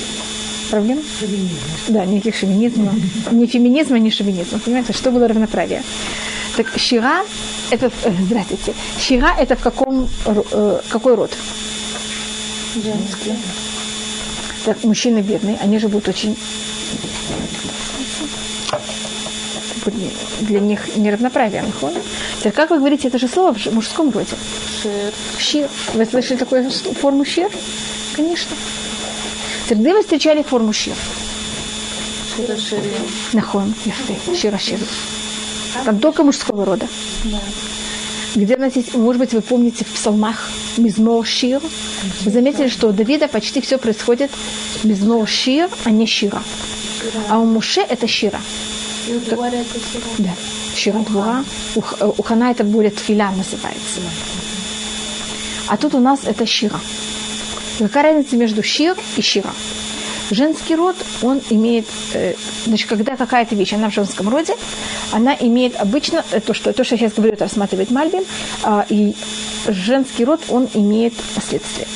[0.70, 1.02] проблем?
[1.18, 1.54] Шовинизм.
[1.88, 2.94] Да, никаких шовинизмов.
[3.30, 4.58] Ни феминизма, ни шовинизма.
[4.58, 5.82] Понимаете, что было равноправие?
[6.56, 7.24] Так Шира,
[7.70, 11.32] это, э, здравствуйте, Шира это в каком, э, какой род?
[12.74, 13.34] Женский.
[14.64, 16.36] Так, мужчины бедные, они живут очень...
[20.40, 21.62] Для них неравноправие.
[21.62, 21.92] нахон?
[22.38, 24.34] Теперь, как вы говорите, это же слово в мужском роде?
[24.82, 25.12] Шир.
[25.38, 25.68] Шир.
[25.94, 27.50] Вы слышали такую форму шир?
[28.14, 28.56] Конечно.
[29.64, 30.94] Теперь, где вы встречали форму шир?
[32.36, 32.90] Шира шире.
[33.32, 33.74] Нахон,
[34.36, 34.78] шира шир.
[35.84, 36.88] Там только мужского рода.
[37.24, 37.38] Да.
[38.34, 41.60] Где у нас есть, может быть, вы помните в псалмах Мизмор Шир,
[42.20, 44.30] вы заметили, что у Давида почти все происходит
[44.84, 46.42] Мизмор Шир, а не Шира.
[47.28, 48.40] А у Муше это Шира.
[50.18, 50.30] Да.
[50.76, 51.44] Шира Двура.
[51.74, 54.00] У, Х- у Хана это более Тфиля называется.
[55.68, 56.80] А тут у нас это Шира.
[57.78, 59.52] Какая разница между Шир и Шира?
[60.30, 64.54] Женский род, он имеет, э, значит, когда какая-то вещь, она в женском роде,
[65.10, 68.22] она имеет обычно, э, то, что, то, что я сейчас говорю, это рассматривает Мальбим,
[68.62, 69.14] а, и
[69.66, 71.88] женский род, он имеет последствия.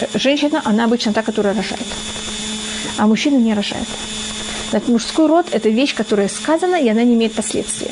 [0.00, 1.84] Э, Женщина, она обычно та, которая рожает,
[2.96, 3.86] а мужчина не рожает.
[4.88, 7.90] Мужской род– это вещь, которая сказана, и она не имеет последствия.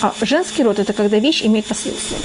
[0.00, 2.18] А женский род– это когда вещь имеет последствия.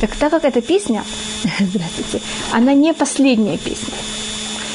[0.00, 1.04] Так так как эта песня,
[1.60, 3.94] здравствуйте, она не последняя песня.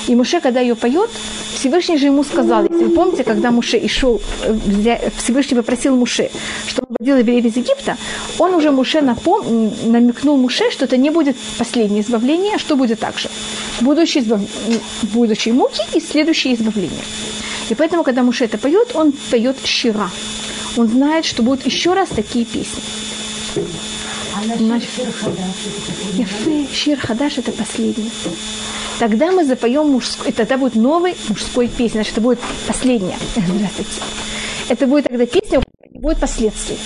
[0.08, 1.10] И Муше, когда ее поет,
[1.58, 6.30] Всевышний же ему сказал, если вы помните, когда Муше и шел, э, Всевышний попросил Муше,
[6.68, 7.98] чтобы он вводил евреев из Египта,
[8.38, 9.72] он уже Муше напом...
[9.86, 13.30] намекнул Муше, что это не будет последнее избавление, а что будет так же.
[13.82, 14.42] Будущие, избав...
[15.14, 17.04] будущие муки и следующее избавление.
[17.70, 20.12] И поэтому, когда Муше это поет, он поет щира.
[20.78, 22.84] Он знает, что будут еще раз такие песни.
[24.58, 24.90] Значит,
[26.74, 28.12] Шир Хадаш это последний.
[29.00, 33.18] Тогда мы запоем мужской, тогда будет новый мужской песня, значит, это будет последняя.
[33.36, 34.02] Здравствуйте.
[34.70, 35.62] Это будет тогда песня,
[35.94, 36.78] будет последствий.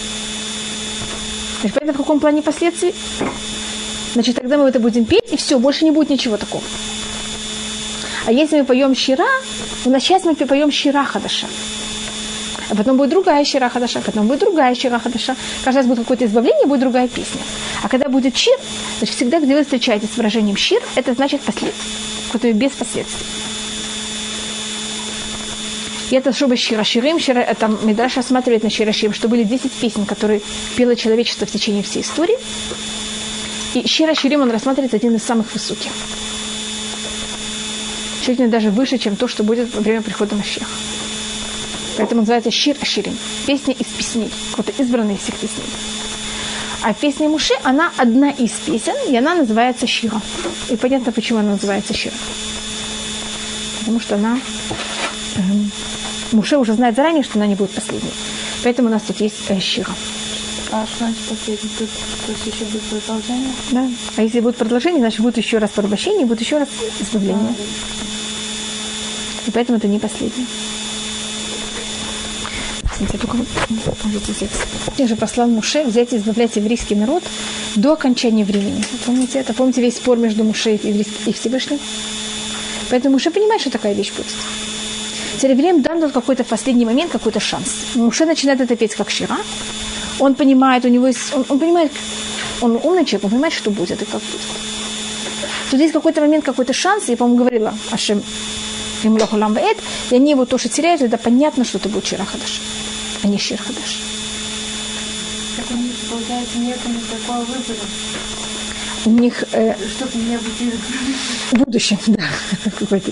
[1.61, 2.93] Значит, понятно, в каком плане последствий?
[4.13, 6.63] Значит, тогда мы это будем петь, и все, больше не будет ничего такого.
[8.25, 9.27] А если мы поем щира,
[9.85, 11.47] у нас сейчас мы поем щира хадаша
[12.71, 15.35] а потом будет другая щира хадаша, потом будет другая щира хадаша.
[15.65, 17.41] Каждый раз будет какое-то избавление, будет другая песня.
[17.83, 18.57] А когда будет щир,
[18.99, 21.83] значит, всегда, где вы встречаетесь с выражением щир, это значит последствия,
[22.31, 23.25] которые без последствий.
[26.11, 29.71] И это чтобы Шира Ширим, Шира, это Мидраш рассматривает на Шира Ширим, что были 10
[29.71, 30.41] песен, которые
[30.77, 32.37] пело человечество в течение всей истории.
[33.73, 35.91] И Шира Ширим, он рассматривается один из самых высоких.
[38.21, 40.65] Чуть ли даже выше, чем то, что будет во время прихода Машеха.
[41.97, 43.17] Поэтому называется Шир Аширим.
[43.45, 44.29] Песня из песней.
[44.57, 45.63] Вот избранные из всех песней.
[46.83, 50.19] А песня Муши, она одна из песен, и она называется Шира.
[50.69, 52.15] И понятно, почему она называется Шира.
[53.79, 54.39] Потому что она...
[55.35, 55.71] Эм,
[56.31, 58.11] Муше уже знает заранее, что она не будет последней.
[58.63, 59.93] Поэтому у нас тут есть э, Шира.
[60.71, 61.69] А что значит последний?
[61.77, 61.89] Тут,
[62.25, 63.51] тут еще будет продолжение?
[63.71, 63.89] Да.
[64.15, 67.53] А если будет продолжение, значит будет еще раз порабощение, будет еще раз избавление.
[69.45, 70.47] И поэтому это не последний.
[73.01, 73.37] Я только
[74.97, 77.23] Я же послал Муше взять и избавлять еврейский народ
[77.75, 78.83] до окончания времени.
[79.05, 79.53] Помните это?
[79.53, 81.79] Помните весь спор между Муше и Всевышним?
[82.91, 84.27] Поэтому Муше понимает, что такая вещь будет.
[85.37, 87.69] Теперь время дан тут какой-то последний момент, какой-то шанс.
[87.95, 89.37] Муше начинает это петь как Шира.
[90.19, 91.33] Он понимает, у него есть...
[91.33, 91.91] Он, он понимает,
[92.61, 94.41] он умный человек, он понимает, что будет и как будет.
[95.71, 97.09] Тут есть какой-то момент, какой-то шанс.
[97.09, 98.21] Я, по-моему, говорила, Ашем,
[99.03, 99.07] и
[100.15, 102.61] они его тоже теряют, тогда понятно, что это будет Шира Хадаш
[103.23, 104.01] а не Шир Хадаш.
[105.57, 107.79] Так у них, получается, нет никакого выбора.
[109.05, 109.43] У них...
[109.51, 110.73] Э, Чтобы меня будет
[111.51, 112.23] в будущем, да,
[112.79, 113.11] какой-то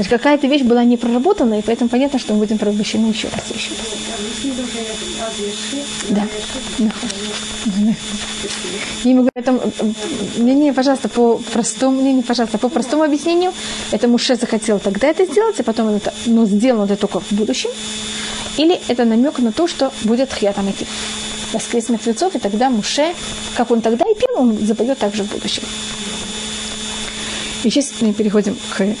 [0.00, 3.44] Значит, какая-то вещь была не проработана, и поэтому понятно, что мы будем порабощены еще раз.
[3.54, 4.00] Еще раз.
[6.08, 6.26] Да.
[9.04, 9.60] Не могу это,
[10.38, 13.52] не, не, пожалуйста, по простому, не, не, пожалуйста, по простому объяснению,
[13.90, 17.32] это Муше захотел тогда это сделать, и потом он это, но сделал это только в
[17.32, 17.70] будущем.
[18.60, 20.86] Или это намек на то, что будет хьятам идти.
[21.54, 23.14] Воскрес мертвецов, и тогда Муше,
[23.56, 25.62] как он тогда и пел, он запоет также в будущем.
[27.64, 28.96] И сейчас мы переходим к...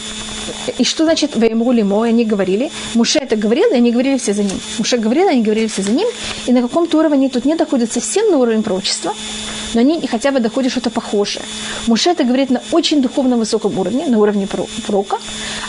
[0.78, 2.02] И что значит «Ваемру лимо»?
[2.02, 2.70] Они говорили.
[2.94, 4.60] Муше это говорил, и они говорили все за ним.
[4.78, 6.08] Муше говорил, они говорили все за ним.
[6.46, 9.14] И на каком-то уровне тут не доходят совсем на уровень пророчества,
[9.74, 11.44] но они хотя бы доходят что-то похожее.
[11.86, 14.46] Муше это говорит на очень духовном высоком уровне, на уровне
[14.86, 15.18] пророка,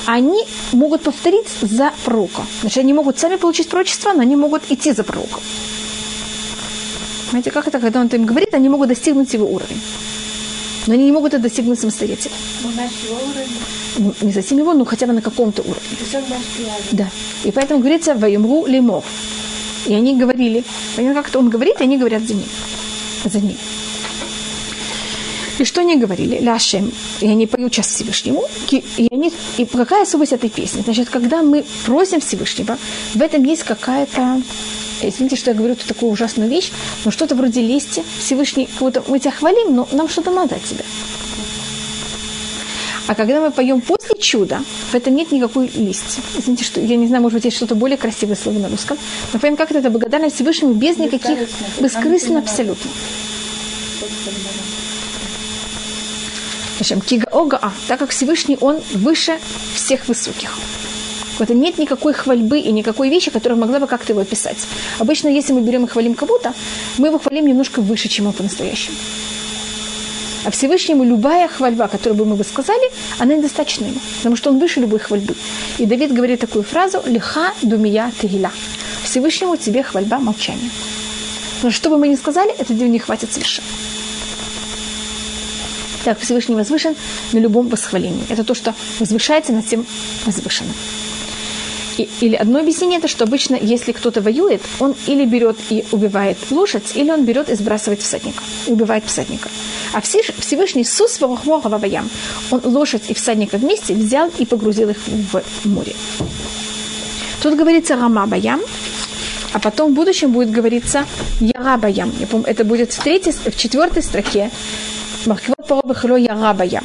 [0.06, 2.42] они могут повторить за пророка.
[2.62, 5.42] Значит, они могут сами получить пророчество, но они могут идти за пророком.
[7.28, 9.82] Понимаете, как это, когда он им говорит, они могут достигнуть его уровень.
[10.88, 12.36] Но они не могут это достигнуть самостоятельно.
[13.98, 15.98] Ну, не совсем его, но хотя бы на каком-то уровне.
[16.92, 17.10] Да.
[17.44, 19.06] И поэтому говорится «Ваемру лимов».
[19.86, 20.64] И они говорили,
[20.96, 22.46] понятно, как-то он говорит, и они говорят за ним.
[23.26, 23.58] За ним.
[25.60, 26.40] И что они говорили?
[26.40, 26.92] Ляшем.
[27.20, 28.46] И они поют час Всевышнему.
[28.72, 30.82] И, они, и какая особость этой песни?
[30.82, 32.78] Значит, когда мы просим Всевышнего,
[33.14, 34.42] в этом есть какая-то
[35.10, 36.72] извините, что я говорю тут такую ужасную вещь,
[37.06, 38.04] но что-то вроде лести.
[38.20, 40.84] Всевышний, как мы тебя хвалим, но нам что-то надо от тебя.
[43.08, 44.62] А когда мы поем после чуда,
[44.92, 46.22] в этом нет никакой лести.
[46.38, 48.98] Извините, что я не знаю, может быть, есть что-то более красивое слово на русском.
[49.34, 51.50] Мы поем как это благодарность Всевышнему без никаких...
[51.80, 52.90] Бескорыстно абсолютно.
[57.06, 59.40] Кигаога, а, так как Всевышний, он выше
[59.76, 60.58] всех высоких.
[61.40, 64.58] Вот нет никакой хвальбы и никакой вещи, которая могла бы как-то его описать.
[65.00, 66.54] Обычно, если мы берем и хвалим кого-то,
[66.98, 68.98] мы его хвалим немножко выше, чем он по-настоящему.
[70.44, 74.60] А Всевышнему любая хвальба, которую бы мы бы сказали, она недостаточна ему, потому что он
[74.60, 75.36] выше любой хвальбы.
[75.78, 78.52] И Давид говорит такую фразу «Лиха думия тегиля».
[79.04, 80.70] Всевышнему тебе хвальба молчание.
[81.62, 83.68] Но что бы мы ни сказали, это не хватит совершенно.
[86.04, 86.96] Так, Всевышний возвышен
[87.32, 88.24] на любом восхвалении.
[88.30, 89.86] Это то, что возвышается над тем
[90.26, 90.74] возвышенным.
[91.98, 96.38] И, или одно объяснение это, что обычно, если кто-то воюет, он или берет и убивает
[96.50, 99.50] лошадь, или он берет и сбрасывает всадника, и убивает всадника.
[99.94, 102.10] А Всевышний Сус Вавахмохававаям,
[102.52, 105.96] он лошадь и всадника вместе взял и погрузил их в море.
[107.42, 108.62] Тут говорится Рама Баям,
[109.54, 111.06] а потом в будущем будет говориться
[111.40, 112.14] Ярабаям.
[112.20, 114.50] Я помню, это будет в, третьей, в четвертой строке.
[115.26, 116.84] Махкивот Паробахило Ярабаям.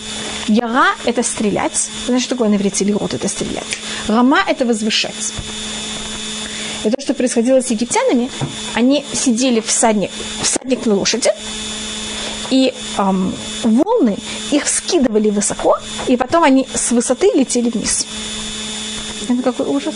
[0.48, 1.88] Яра– это стрелять.
[2.06, 3.78] Знаешь, что такое на иврите лирот– это стрелять.
[4.08, 5.32] Рама– это возвышать.
[6.84, 8.30] И то, что происходило с египтянами,
[8.74, 10.10] они сидели всадник,
[10.42, 11.30] всадник на лошади,
[12.50, 13.34] и эм,
[13.64, 14.16] волны
[14.52, 18.06] их скидывали высоко, и потом они с высоты летели вниз.
[19.28, 19.94] Это какой ужас.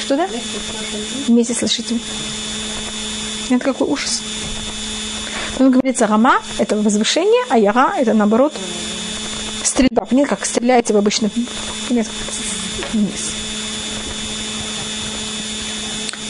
[0.00, 0.28] Что, да?
[1.28, 2.00] Вместе с лошадью.
[3.50, 4.22] Это какой ужас.
[5.58, 8.52] Он говорится, рама– это возвышение, а яра– это, наоборот,
[9.62, 10.04] стрельба.
[10.04, 11.30] Понимаете, как стреляете вы обычно
[11.88, 12.06] вниз.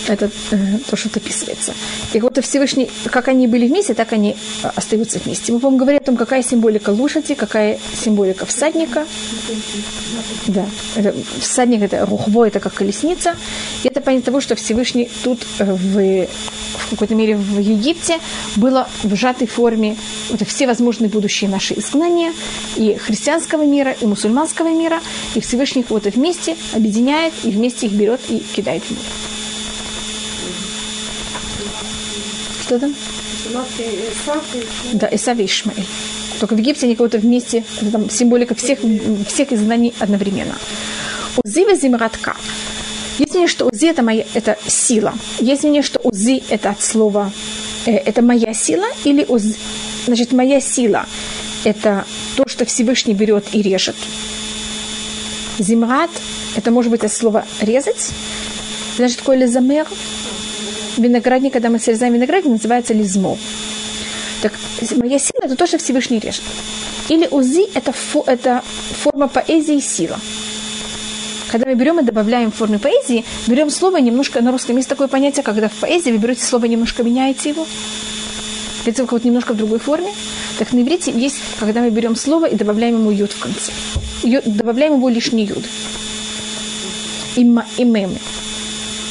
[0.09, 0.57] Это э,
[0.89, 1.75] то, что описывается.
[2.13, 5.53] И вот Всевышний, как они были вместе, так они э, остаются вместе.
[5.53, 9.05] Мы, по-моему, говорили о том, какая символика лошади, какая символика всадника.
[10.47, 10.65] Да,
[10.95, 13.35] это, всадник это рухво, это как колесница.
[13.83, 16.29] И это понятно того, что Всевышний тут э, в,
[16.77, 18.19] в какой-то мере в Египте
[18.57, 19.97] было в сжатой форме
[20.31, 22.33] вот, все возможные будущие наши изгнания
[22.77, 25.01] и христианского мира, и мусульманского мира.
[25.35, 29.01] И Всевышний их вот вместе объединяет, и вместе их берет и кидает в мир.
[32.63, 32.95] Что там?
[34.93, 35.87] Да, Исав и Ишмаэль.
[36.41, 38.81] Только в Египте они кого-то вместе, там символика всех,
[39.29, 40.57] всех изгнаний одновременно.
[41.45, 42.37] Узи зимратка.
[43.19, 45.15] Есть мнение, что узи это, моя, это сила.
[45.41, 47.33] Есть мнение, что узи это от слова
[47.87, 49.57] э, это моя сила или узи,
[50.07, 51.07] значит моя сила
[51.65, 52.05] это
[52.37, 53.97] то, что Всевышний берет и режет.
[55.59, 56.11] Зимрат
[56.57, 58.11] это может быть от слова резать.
[58.97, 59.87] Значит, такое лизамер
[60.97, 63.37] виноградник, когда мы срезаем виноградник, называется лизмо.
[64.43, 64.53] Так
[64.97, 66.43] моя сила это то, что Всевышний режет.
[67.09, 68.63] Или узи это, фу, это
[69.03, 70.19] форма поэзии сила.
[71.51, 75.09] Когда мы берем и добавляем в форме поэзии, берем слово немножко, на русском есть такое
[75.09, 77.67] понятие, когда в поэзии вы берете слово немножко меняете его,
[78.85, 80.13] как вот немножко в другой форме.
[80.59, 83.73] Так на иврите есть, когда мы берем слово и добавляем ему юд в конце.
[84.23, 85.65] Юд, добавляем его лишний юд.
[87.37, 88.19] Имма, имеме.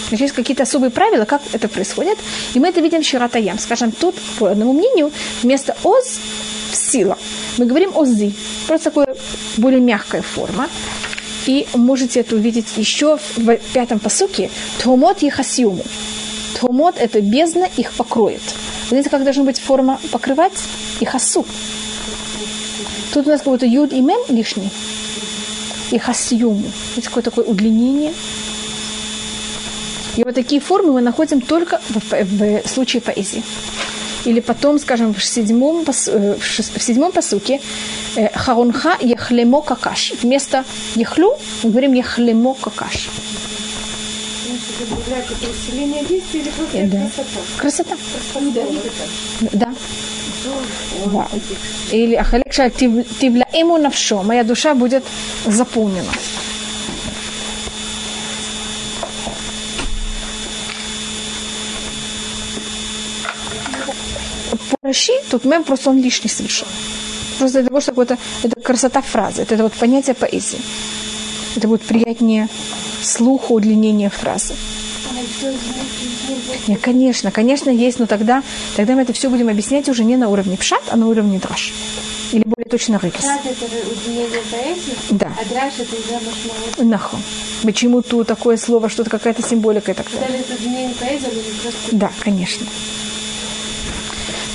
[0.07, 2.17] Значит, есть какие-то особые правила, как это происходит.
[2.53, 3.59] И мы это видим в Ширатаям.
[3.59, 5.11] Скажем, тут, по одному мнению,
[5.41, 6.19] вместо оз–
[6.75, 7.17] сила.
[7.57, 8.33] Мы говорим озы.
[8.67, 9.15] Просто такая
[9.57, 10.67] более мягкая форма.
[11.45, 14.49] И можете это увидеть еще в пятом посуке.
[14.79, 15.83] Тхомот ехасиуму.
[16.55, 18.41] Тхомот– это бездна, их покроет.
[18.89, 20.53] Знаете, как должна быть форма покрывать?
[20.99, 21.45] И хасу.
[23.13, 24.69] Тут у нас какой-то юд и мем лишний.
[25.91, 26.63] И хасиуму.
[26.95, 28.13] Есть какое-то такое удлинение–
[30.17, 33.43] и вот такие формы мы находим только в, в, в случае поэзии.
[34.23, 37.59] Или потом, скажем, в седьмом, э, в седьмом посуке
[38.34, 40.13] Харунха ехлемо какаш.
[40.22, 40.63] Вместо
[40.95, 43.09] ехлю мы говорим ехлемо какаш.
[46.74, 47.09] Да.
[47.57, 47.95] Красота.
[49.41, 49.74] Да.
[51.91, 54.24] Или ахалек тивля ему навшо.
[54.24, 55.03] Моя душа будет
[55.45, 56.11] заполнена.
[64.82, 66.72] Раши, тут мем просто он лишний совершенно.
[67.39, 70.59] Просто для того, что это, это красота фразы, это, это вот понятие поэзии.
[71.55, 72.47] Это будет приятнее
[73.01, 74.53] слуху, удлинение фразы.
[76.67, 78.43] Нет, конечно, конечно, есть, но тогда,
[78.75, 81.73] тогда мы это все будем объяснять уже не на уровне пшат, а на уровне драш.
[82.31, 83.23] Или более точно рыкис.
[83.23, 85.31] это удлинение поэзии, да.
[85.39, 86.77] а драш это уже машмалот.
[86.79, 87.17] Нахо.
[87.63, 90.27] Почему тут такое слово, что-то какая-то символика и так далее.
[90.27, 91.25] Даже это удлинение поэзии,
[91.61, 91.95] просто...
[91.95, 92.65] Да, конечно.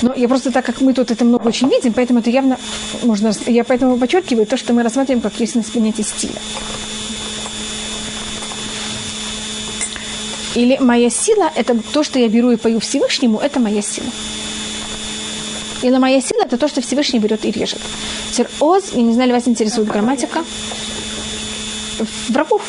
[0.01, 2.57] Но я просто так как мы тут это много очень видим, поэтому это явно
[3.03, 3.31] можно...
[3.45, 6.39] Я поэтому подчеркиваю то, что мы рассматриваем как есть понятие стиля.
[10.55, 14.09] Или моя сила– это то, что я беру и пою Всевышнему, это моя сила.
[15.81, 17.79] Или моя сила– это то, что Всевышний берет и режет.
[18.31, 20.43] Теперь оз, я не знаю, ли вас интересует грамматика,
[22.29, 22.61] врагов.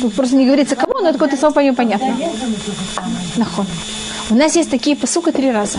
[0.00, 2.16] Тут просто не говорится кого, но это какое-то слово по понятно.
[3.36, 3.66] Нахон.
[4.30, 5.78] У нас есть такие посука три раза.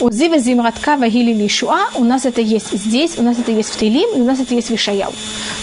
[0.00, 3.76] У Зива Зимратка Вагили Лишуа у нас это есть здесь, у нас это есть в
[3.76, 5.12] Тейлим, и у нас это есть в Ишаяу.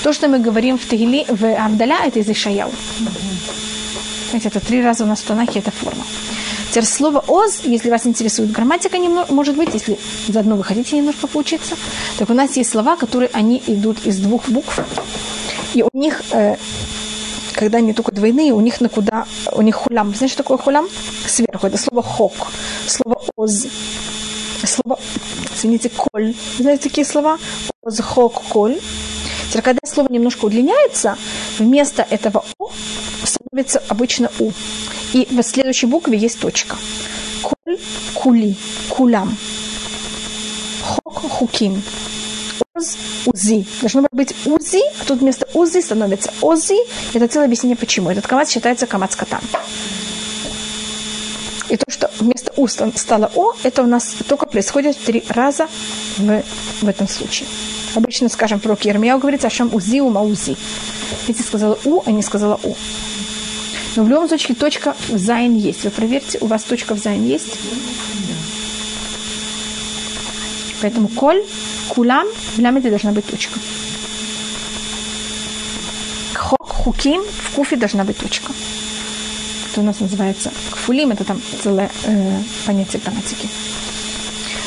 [0.03, 2.71] То, что мы говорим в Тейли, в Авдаля, это из Ишаяу.
[4.29, 6.03] Знаете, это три раза у нас в Танахе эта форма.
[6.69, 9.97] Теперь слово «оз», если вас интересует грамматика, немного, может быть, если
[10.27, 11.75] заодно вы хотите немножко поучиться,
[12.17, 14.81] так у нас есть слова, которые они идут из двух букв,
[15.73, 16.57] и у них э,
[17.55, 20.13] когда они только двойные, у них на куда, у них хулям.
[20.13, 20.87] Знаешь, что такое хулям?
[21.27, 21.67] Сверху.
[21.67, 22.33] Это слово хок,
[22.85, 23.65] слово оз,
[24.63, 24.99] слово,
[25.55, 26.33] извините, коль.
[26.57, 27.39] Знаете такие слова?
[27.81, 28.79] Оз, хок, коль.
[29.49, 31.17] Теперь, когда слово немножко удлиняется,
[31.57, 32.71] вместо этого о
[33.23, 34.51] становится обычно у.
[35.13, 36.75] И в следующей букве есть точка.
[37.41, 37.79] Коль,
[38.13, 38.55] кули,
[38.89, 39.37] кулям.
[40.83, 41.81] Хок, хуким.
[42.73, 43.65] Оз, узи.
[43.81, 46.75] Должно быть узи, а тут вместо узи становится ози.
[47.13, 48.09] Это целое объяснение, почему.
[48.09, 49.41] Этот камац считается камац катан.
[51.69, 55.67] И то, что вместо у стало о, это у нас только происходит три раза
[56.17, 56.43] в,
[56.81, 57.47] в этом случае.
[57.95, 60.57] Обычно, скажем, про Ермияу говорится, השם עוזי ומעוזי.
[61.27, 62.75] Видите, сказала у, а не сказала у.
[63.95, 65.85] Но в любом случае точка в зайн есть.
[65.85, 67.57] Вы проверьте, у вас точка в зайн есть?
[70.85, 71.43] Поэтому כל,
[71.89, 73.59] כולם, в ламеде должна быть точка.
[76.35, 78.51] חוק, חוקים, в куфе должна быть точка.
[79.71, 83.49] Это у нас называется кфулим, это там целое э, понятие грамматики.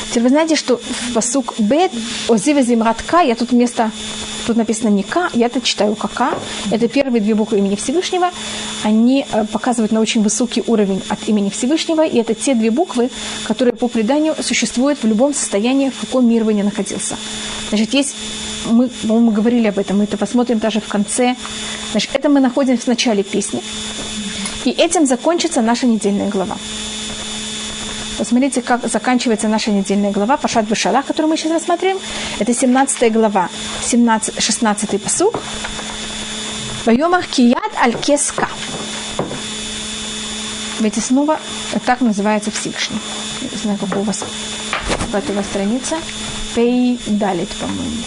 [0.09, 1.91] Теперь вы знаете, что в посук Бет
[2.27, 3.91] Озива Зимратка, я тут вместо
[4.47, 6.33] тут написано не К, я это читаю как К.
[6.71, 8.31] Это первые две буквы имени Всевышнего.
[8.83, 12.03] Они э, показывают на очень высокий уровень от имени Всевышнего.
[12.03, 13.11] И это те две буквы,
[13.43, 17.15] которые по преданию существуют в любом состоянии, в каком мир бы ни находился.
[17.69, 18.15] Значит, есть
[18.65, 21.35] мы, мы говорили об этом, мы это посмотрим даже в конце.
[21.91, 23.61] Значит, это мы находим в начале песни.
[24.65, 26.57] И этим закончится наша недельная глава.
[28.19, 31.97] Посмотрите, как заканчивается наша недельная глава Пашат Бешалах, которую мы сейчас рассмотрим.
[32.37, 33.47] Это 17 глава,
[33.81, 35.39] 17, 16 посуг.
[36.85, 38.49] Вайомах кият аль кеска.
[40.81, 41.39] Ведь снова
[41.85, 42.99] так называется Всевышний.
[43.41, 44.25] Не знаю, какая у вас
[45.13, 45.95] какая страница.
[46.55, 48.03] Пей далит, по-моему.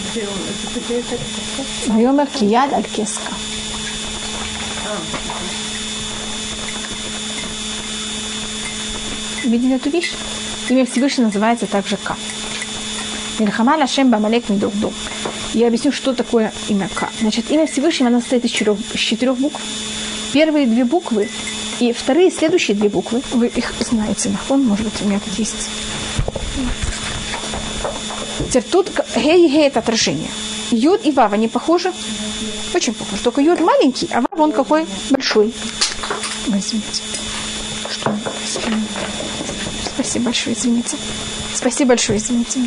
[1.87, 2.85] Вайомах кият аль
[9.43, 10.13] Видели эту вещь?
[10.69, 12.15] Имя Всевышнего называется также К.
[13.39, 14.93] Мильхама Лашем Бамалек Медугду.
[15.53, 17.09] Я объясню, что такое имя К.
[17.19, 19.61] Значит, имя Всевышнего, оно состоит из четырех, из четырех букв.
[20.31, 21.29] Первые две буквы
[21.79, 24.29] и вторые, следующие две буквы, вы их знаете.
[24.29, 25.69] Нахон, может быть, у меня тут есть.
[28.49, 30.29] Теперь тут гей гей это отражение.
[30.71, 31.91] Юд и Вав, они похожи?
[32.73, 33.21] Очень похожи.
[33.23, 35.53] Только Юд маленький, а Вав он какой большой.
[36.47, 37.01] Возьмите.
[40.03, 40.97] Спасибо большое, извините.
[41.55, 42.59] Спасибо большое, извините.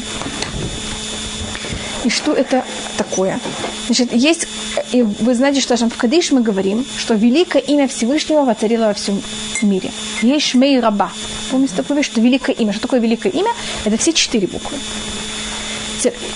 [2.04, 2.64] И что это
[2.96, 3.38] такое?
[3.86, 4.48] Значит, есть,
[4.92, 9.22] и вы знаете, что в Кадиш мы говорим, что великое имя Всевышнего воцарило во всем
[9.60, 9.90] мире.
[10.22, 11.12] Есть Шмей Раба.
[11.50, 12.72] Помните такое, что великое имя.
[12.72, 13.50] Что такое великое имя?
[13.84, 14.78] Это все четыре буквы.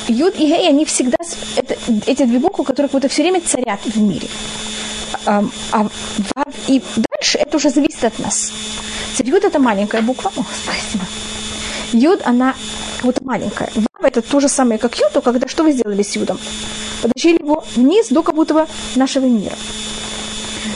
[0.09, 1.17] Юд и Гей, они всегда,
[1.57, 1.77] это,
[2.07, 4.29] эти две буквы, которые как будто все время царят в мире.
[5.25, 5.87] А, а
[6.67, 8.53] и дальше это уже зависит от нас.
[9.19, 10.33] Юд это маленькая буква.
[10.37, 11.05] О, спасибо.
[11.93, 12.55] Юд, она
[13.03, 13.71] вот маленькая.
[13.75, 16.39] Вав это то же самое, как Юд, то когда что вы сделали с Юдом?
[17.03, 19.57] Подожили его вниз до как будто бы нашего мира.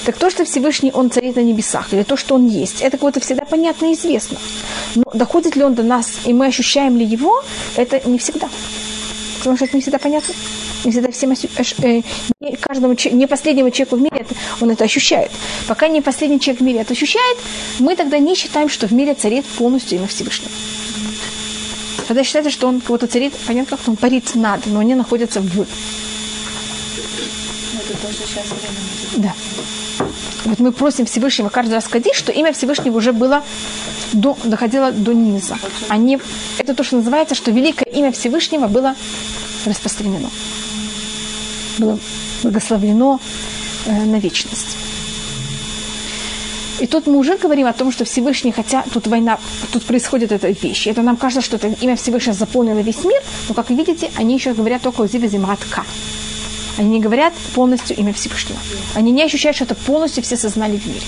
[0.05, 3.21] Так то, что Всевышний, Он царит на небесах, или то, что Он есть, это будто
[3.21, 4.39] всегда понятно и известно.
[4.95, 7.43] Но доходит ли Он до нас, и мы ощущаем ли Его,
[7.77, 8.49] это не всегда.
[9.45, 10.35] Потому что это не всегда понятно
[10.85, 12.03] не всегда всем э,
[12.41, 15.31] не каждому не последнему человеку в мире это, он это ощущает.
[15.67, 17.39] Пока не последний человек в мире это ощущает,
[17.79, 20.51] мы тогда не считаем, что в мире царит полностью имя Всевышнего.
[22.07, 25.61] Когда считается, что он кого-то царит, понятно, как он парит над, но они находятся в.
[25.61, 25.69] Это
[28.03, 28.79] то, что сейчас время.
[29.17, 29.35] Да.
[30.45, 33.43] Вот мы просим Всевышнего каждый раз ходить, что имя Всевышнего уже было
[34.13, 35.59] до, доходило до низа.
[35.89, 36.19] Они,
[36.59, 38.95] это то, что называется, что великое имя Всевышнего было
[39.65, 40.31] распространено
[41.79, 41.99] было
[42.43, 43.21] благословлено
[43.87, 44.77] э, на вечность.
[46.81, 49.39] И тут мы уже говорим о том, что Всевышний, хотя тут война,
[49.73, 50.87] тут происходит эта вещь.
[50.89, 54.35] Это нам кажется, что это имя Всевышнего заполнило весь мир, но, как вы видите, они
[54.35, 55.85] еще говорят только о Зиве Зимратка.
[56.77, 58.59] Они не говорят полностью имя Всевышнего.
[58.95, 61.07] Они не ощущают, что это полностью все сознали в мире.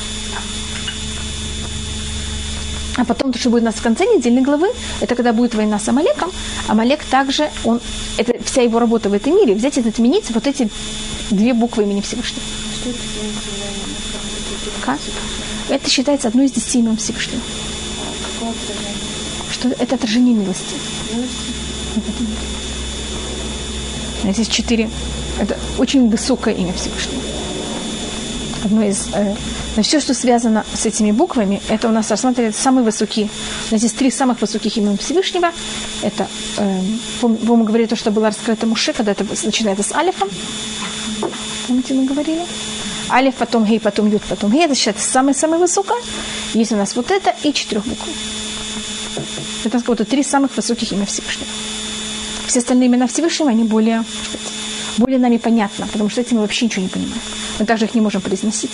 [2.96, 4.68] А потом то, что будет у нас в конце недельной главы,
[5.00, 6.30] это когда будет война с Амалеком.
[6.66, 7.80] Амалек также, он,
[8.16, 10.70] это вся его работа в этом мире, взять и отменить вот эти
[11.30, 12.42] две буквы имени Всевышнего.
[12.80, 12.98] Что это
[14.82, 14.98] как?
[15.68, 17.40] Это считается одной из десяти имен Всевышнего.
[19.52, 20.74] Что это отражение милости.
[24.24, 24.88] Здесь четыре.
[25.40, 27.22] Это очень высокое имя Всевышнего.
[28.64, 29.34] Одно из э,
[29.76, 33.28] но все, что связано с этими буквами, это у нас рассматривается самые высокие.
[33.70, 35.52] У нас есть три самых высоких имени Всевышнего.
[36.02, 36.26] Это,
[36.56, 36.80] э,
[37.20, 40.30] мы говорили, то, что было раскрыто Муше, когда это начинается с Алифом.
[41.66, 42.40] Помните, мы говорили?
[43.10, 44.64] Алиф, потом гей, потом ют, потом гей.
[44.64, 45.98] Это считается самое-самое высокое.
[46.54, 48.08] Есть у нас вот это и четырех букв.
[49.64, 51.50] Это будто три самых высоких имя Всевышнего.
[52.46, 54.55] Все остальные имена Всевышнего, они более, сказать,
[54.98, 57.20] более нами понятны, потому что этим мы вообще ничего не понимаем.
[57.58, 58.72] Мы также их не можем произносить.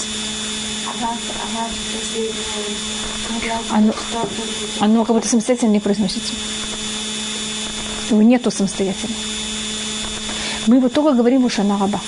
[3.71, 3.93] Оно,
[4.81, 6.33] оно как будто самостоятельно не произносится.
[8.11, 9.15] Его нету самостоятельно.
[10.67, 12.01] Мы его только говорим уж на раба.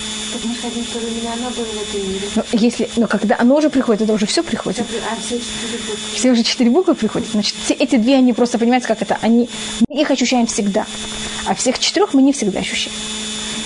[2.35, 4.85] Но, если, но когда оно уже приходит, это уже все приходит.
[5.11, 5.97] А все буквы.
[6.15, 7.29] Все уже четыре буквы приходят.
[7.31, 9.19] Значит, все эти две, они просто, понимаете, как это?
[9.23, 9.49] Они,
[9.89, 10.87] мы их ощущаем всегда.
[11.47, 12.97] А всех четырех мы не всегда ощущаем.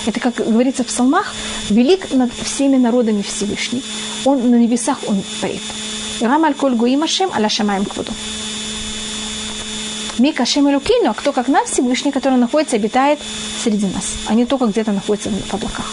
[0.09, 1.35] Это, как говорится в псалмах,
[1.69, 3.83] велик над всеми народами Всевышний.
[4.25, 5.61] Он на небесах, он парит.
[6.19, 8.11] Ирам аль коль гуим ашем, аля шамаем квуду.
[10.17, 13.19] Мика Шем Элукину, а кто как нас, Всевышний, который находится, обитает
[13.63, 15.85] среди нас, а не только где-то находится в облаках.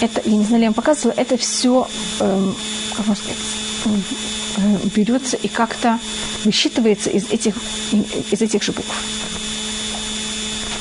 [0.00, 1.88] Это, я не знаю, я вам показывала, это все,
[2.20, 2.54] эм,
[2.96, 3.38] как можно сказать,
[4.94, 5.98] берется и как-то
[6.44, 7.54] высчитывается из этих,
[8.30, 8.94] из этих же букв.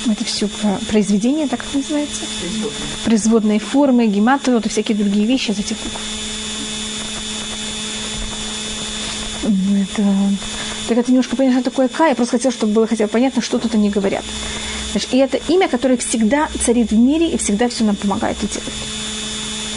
[0.10, 0.50] Это все
[0.90, 2.22] произведение, так как называется?
[3.06, 6.00] Производные формы, гематры, вот и всякие другие вещи из этих букв.
[9.44, 10.04] Это,
[10.88, 12.08] так это немножко понятно, что такое К.
[12.08, 14.24] Я просто хотела, чтобы было хотя бы понятно, что тут они говорят.
[14.92, 18.48] Значит, и это имя, которое всегда царит в мире и всегда все нам помогает и
[18.48, 19.01] делает.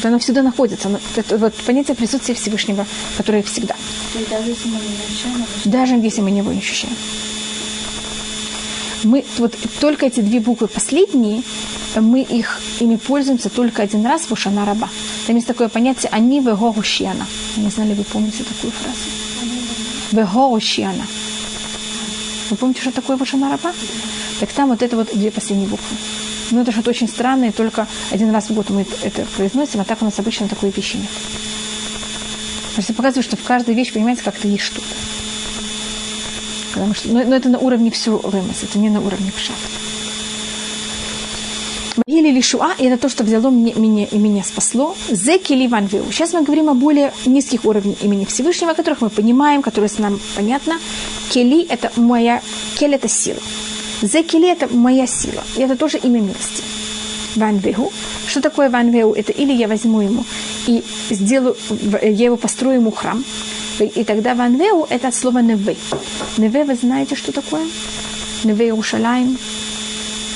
[0.05, 0.89] Вот оно всегда находится.
[0.89, 2.87] Оно, это вот понятие присутствия Всевышнего,
[3.17, 3.75] которое всегда.
[4.15, 6.95] И даже если мы не ощущаем, Даже если мы его не ощущаем.
[9.05, 11.43] Мы вот только эти две буквы последние,
[11.97, 14.91] мы их ими пользуемся только один раз в Ушана Раба.
[15.27, 17.15] Там есть такое понятие «они вего Я
[17.57, 18.99] не знаю, ли вы помните такую фразу.
[20.13, 20.61] Вего
[22.51, 23.73] Вы помните, что такое Ушана Раба?
[24.39, 25.97] Так там вот это вот две последние буквы.
[26.51, 30.03] Ну, это что-то очень странное, только один раз в год мы это произносим, а так
[30.03, 31.09] у нас обычно такой вещи нет.
[32.75, 34.87] Просто показывает, что в каждой вещи, понимаете, как-то есть что-то.
[36.75, 39.57] Потому что, но, но это на уровне все вымыс, это не на уровне пшат.
[42.07, 44.97] Или лишуа, и это то, что взяло мне, меня, и меня спасло.
[45.09, 46.11] Зекили ванвеу.
[46.11, 50.19] Сейчас мы говорим о более низких уровнях имени Всевышнего, которых мы понимаем, которые с нам
[50.35, 50.81] понятно.
[51.31, 52.43] Кели– это моя,
[52.79, 53.39] кель– это сила.
[54.03, 55.43] Зекили– это моя сила.
[55.57, 56.63] И это тоже имя милости.
[57.37, 57.93] Ванвегу.
[58.27, 59.13] Что такое ванвегу?
[59.13, 60.25] Это или я возьму ему
[60.67, 61.57] и сделаю,
[62.03, 63.25] я его построю ему храм.
[63.81, 65.77] И тогда ванвеу– это от слова неве.
[66.39, 67.67] Неве, вы знаете, что такое?
[68.45, 69.37] Неве Иерушалаем,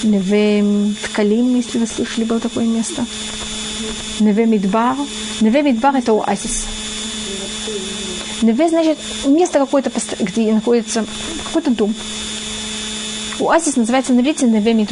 [0.03, 3.05] Неве Ткалим, если вы слышали, было такое место.
[4.21, 4.97] Неве Мидбар.
[5.41, 6.67] Неве Мидбар– это оазис.
[8.43, 9.91] Неве значит место какое-то,
[10.21, 11.05] где находится
[11.45, 11.95] какой-то дом.
[13.41, 14.87] Оазис называется на иврите Неве.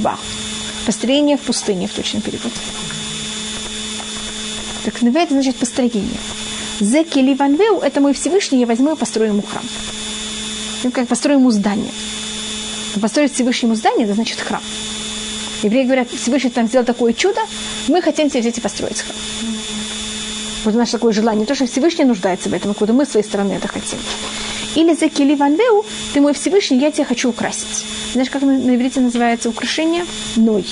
[0.85, 2.55] Построение в пустыне в точном переводе.
[4.85, 6.19] Так Неве– это значит построение.
[6.81, 9.65] Зеки Ливанвеу– это мой Всевышний, я возьму и построю ему храм.
[10.85, 11.91] Ну, как построю ему здание.
[13.01, 14.63] Построить Всевышнему здание– это значит храм.
[15.63, 17.41] Евреи говорят, Всевышний там сделал такое чудо,
[17.89, 19.17] мы хотим тебе взять и построить храм.
[20.65, 21.47] Вот наше такое желание.
[21.47, 23.99] То, что Всевышний нуждается в этом, откуда мы с своей стороны это хотим.
[24.75, 27.85] Или за Киливанвеу, ты мой Всевышний, я тебя хочу украсить.
[28.17, 30.07] Знаешь, как на, иврите называется украшение?
[30.37, 30.65] Ной.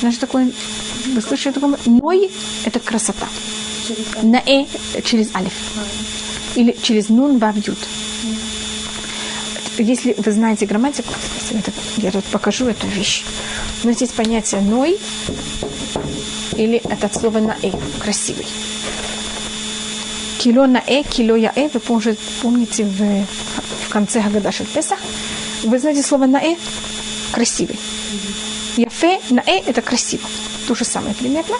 [0.00, 0.50] Знаешь, такое,
[1.14, 1.78] вы слышали такое?
[1.86, 2.28] Ной–
[2.64, 3.28] это красота.
[4.20, 4.66] На э
[5.04, 5.52] через алиф.
[6.56, 7.78] Или через нун вав ют.
[9.78, 11.14] Если вы знаете грамматику,
[11.98, 13.22] я тут покажу эту вещь.
[13.84, 14.98] Но здесь понятие ной
[16.56, 17.70] или это от слова на э,
[18.00, 18.46] красивый.
[20.38, 21.78] Кило на э, кило я э, вы
[22.42, 23.24] помните, в,
[23.86, 24.98] в конце Хагадаш Песах,
[25.66, 26.56] вы знаете слово на э,
[27.32, 27.78] красивый.
[28.76, 30.28] Яфе на э это красиво.
[30.68, 31.56] То же самое примерно.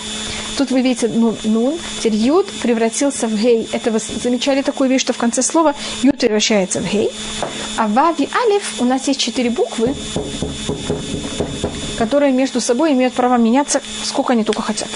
[0.56, 3.68] Тут вы видите нун, нун теперь юд превратился в гей.
[3.72, 7.10] Это вы замечали такую вещь, что в конце слова юд превращается в гей.
[7.76, 9.94] А вави алиф у нас есть четыре буквы,
[11.98, 14.88] которые между собой имеют право меняться, сколько они только хотят.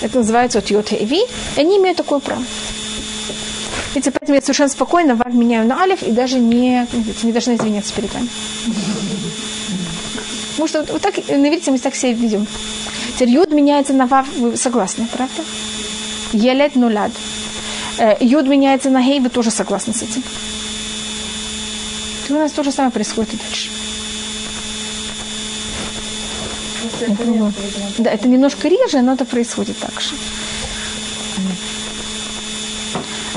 [0.00, 1.22] Это называется вот йод и ви.
[1.56, 2.42] Они имеют такое право.
[3.96, 6.86] Видите, поэтому я совершенно спокойно вав меняю на алиф и даже не,
[7.22, 8.28] не должна извиняться перед вами.
[10.50, 12.46] Потому что вот так, видите, мы так себя ведем.
[13.14, 15.42] Теперь юд меняется на вав, вы согласны, правда?
[16.34, 17.10] Елет нуляд.
[17.96, 20.22] Э, юд меняется на гей, вы тоже согласны с этим?
[22.28, 23.70] И у нас то же самое происходит и дальше.
[27.00, 27.52] Это,
[27.96, 30.14] да, это немножко реже, но это происходит так же.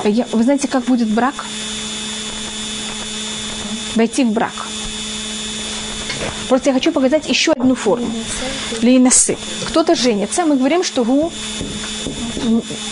[0.05, 1.45] Я, вы знаете, как будет брак?
[3.95, 4.53] Войти в брак.
[6.47, 8.11] Просто я хочу показать еще одну форму.
[8.81, 9.37] Лейнасы.
[9.67, 11.31] Кто-то женится, мы говорим, что гу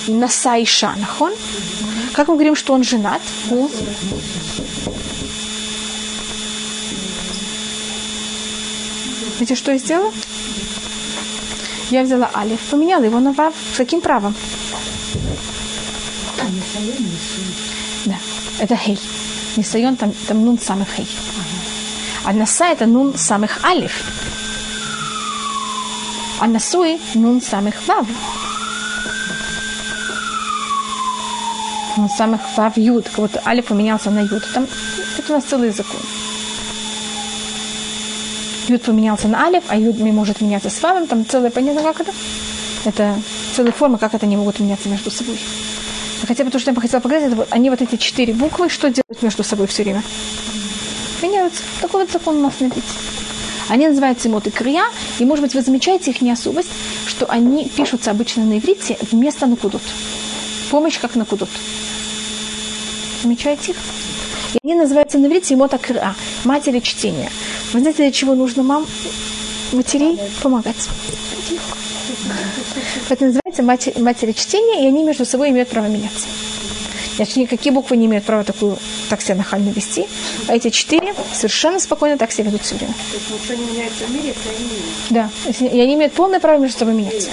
[0.07, 1.33] наса иша, нахон?
[2.13, 3.21] Как мы говорим, что он женат?
[3.49, 3.69] Гу
[9.39, 10.11] Видите, что я сделала?
[11.91, 13.53] Я взяла алиф, поменяла его на вав.
[13.73, 14.35] С каким правом?
[18.05, 18.15] Да,
[18.59, 18.99] это хей.
[19.55, 21.07] Нисайон там, там нун самых хей.
[22.23, 24.03] А наса это нун самых алиф.
[26.39, 28.05] А насуи нун самых вав.
[31.97, 33.07] Нун самых вав юд.
[33.17, 34.43] Вот алиф поменялся на юд.
[34.53, 34.67] Там,
[35.17, 35.99] это у нас целый закон.
[38.67, 41.07] Юд поменялся на алиф, а юд может меняться с вавом.
[41.07, 42.13] Там целое понятно, как это?
[42.85, 43.19] Это
[43.55, 45.39] целые формы, как это не могут меняться между собой.
[46.25, 48.89] Хотя бы то, что я бы хотела показать, это они вот эти четыре буквы, что
[48.89, 50.03] делают между собой все время?
[51.21, 51.61] Меняются.
[51.81, 52.71] Такой вот закон у нас на
[53.69, 54.85] Они называются имот и крия,
[55.19, 56.69] и, может быть, вы замечаете их неособость,
[57.05, 59.81] что они пишутся обычно на иврите вместо накудут.
[60.71, 61.49] Помощь как накудут.
[63.21, 63.77] Замечаете их?
[64.53, 66.15] И они называются на иврите имот крия,
[66.45, 67.31] матери чтения.
[67.73, 68.85] Вы знаете, для чего нужно мам,
[69.71, 70.87] матерей помогать?
[73.09, 76.27] Это называется матери, матери чтения, и они между собой имеют право меняться.
[77.15, 78.77] Значит, никакие буквы не имеют права такую,
[79.09, 80.05] так себя нахально вести.
[80.47, 82.93] А эти четыре совершенно спокойно так себя ведут все время.
[82.93, 84.69] То есть ничего не меняется в мире, если они
[85.09, 85.75] Да.
[85.75, 87.29] И они имеют полное право между собой меняться.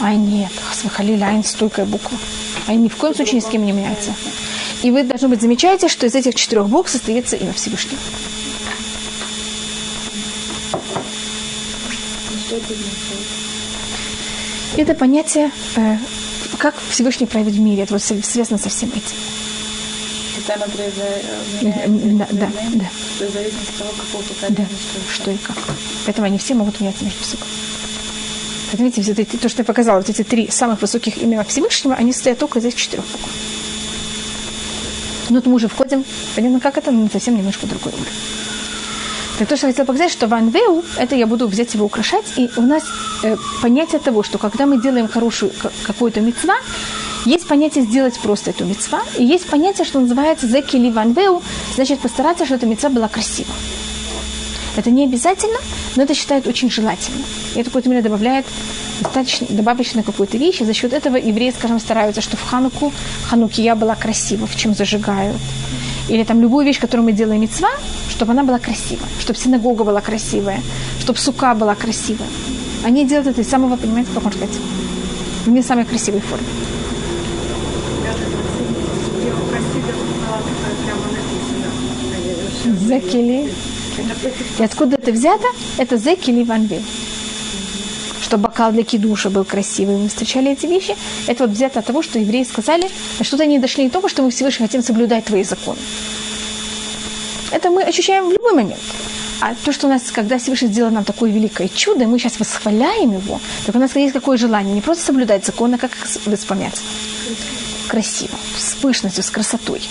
[0.00, 2.16] Ай, нет, Хасвахалили, айн стойкая буква.
[2.68, 4.14] Ай ни в коем случае ни с кем не меняется.
[4.82, 7.98] И вы, должны быть, замечаете, что из этих четырех букв состоится имя Всевышнего.
[14.76, 15.96] Это понятие, э,
[16.58, 17.84] как Всевышний правит в мире.
[17.84, 19.16] Это вот связано со всем этим.
[20.46, 20.92] Это, например,
[22.18, 22.84] Да, да, да.
[23.18, 25.56] в зависимости от того, какого поколения, Да, что и как.
[26.06, 27.46] Поэтому они все могут меняться между собой.
[28.72, 32.12] Видите, вот эти, то, что я показала, вот эти три самых высоких имена Всевышнего, они
[32.12, 33.28] состоят только из этих четырех букв.
[35.28, 38.12] Но вот мы уже входим, понятно, как это, но совсем немножко другой уровень.
[39.38, 42.48] Так то, что я хотела показать, что ванвеу, это я буду взять его украшать, и
[42.56, 42.84] у нас
[43.24, 45.50] э, понятие того, что когда мы делаем хорошую
[45.86, 46.54] какую-то мецва,
[47.24, 51.42] есть понятие сделать просто эту мецва, и есть понятие, что называется зекили ванвеу,
[51.74, 53.52] значит постараться, чтобы эта мецва была красива.
[54.76, 55.58] Это не обязательно,
[55.96, 57.24] но это считают очень желательно.
[57.54, 58.46] И это какой-то мере добавляет
[59.00, 62.92] достаточно, добавочно какую-то вещь, и за счет этого евреи, скажем, стараются, что в Хануку
[63.28, 65.36] Ханукия была красива, в чем зажигают.
[66.08, 67.70] Или там любую вещь, которую мы делаем мецва,
[68.10, 70.60] чтобы она была красивая, чтобы синагога была красивая,
[71.00, 72.28] чтобы сука была красивая.
[72.84, 74.60] Они делают это из самого, понимаете, как можно сказать,
[75.46, 76.46] в не самой красивой форме.
[82.86, 83.50] Закили.
[84.58, 85.46] И откуда это взято?
[85.78, 86.82] Это Зекили Ванвиль.
[88.24, 89.96] Что бокал для кидуша был красивый.
[89.96, 90.96] Мы встречали эти вещи.
[91.26, 92.88] Это вот взято от того, что евреи сказали,
[93.20, 95.78] что-то они дошли до того, что мы Всевышний хотим соблюдать твои законы.
[97.50, 98.80] Это мы ощущаем в любой момент.
[99.42, 103.12] А то, что у нас, когда Всевышний сделал нам такое великое чудо, мы сейчас восхваляем
[103.12, 106.80] его, так у нас есть какое желание не просто соблюдать законы, а как их исполнять.
[107.88, 109.82] Красиво, с пышностью, с красотой.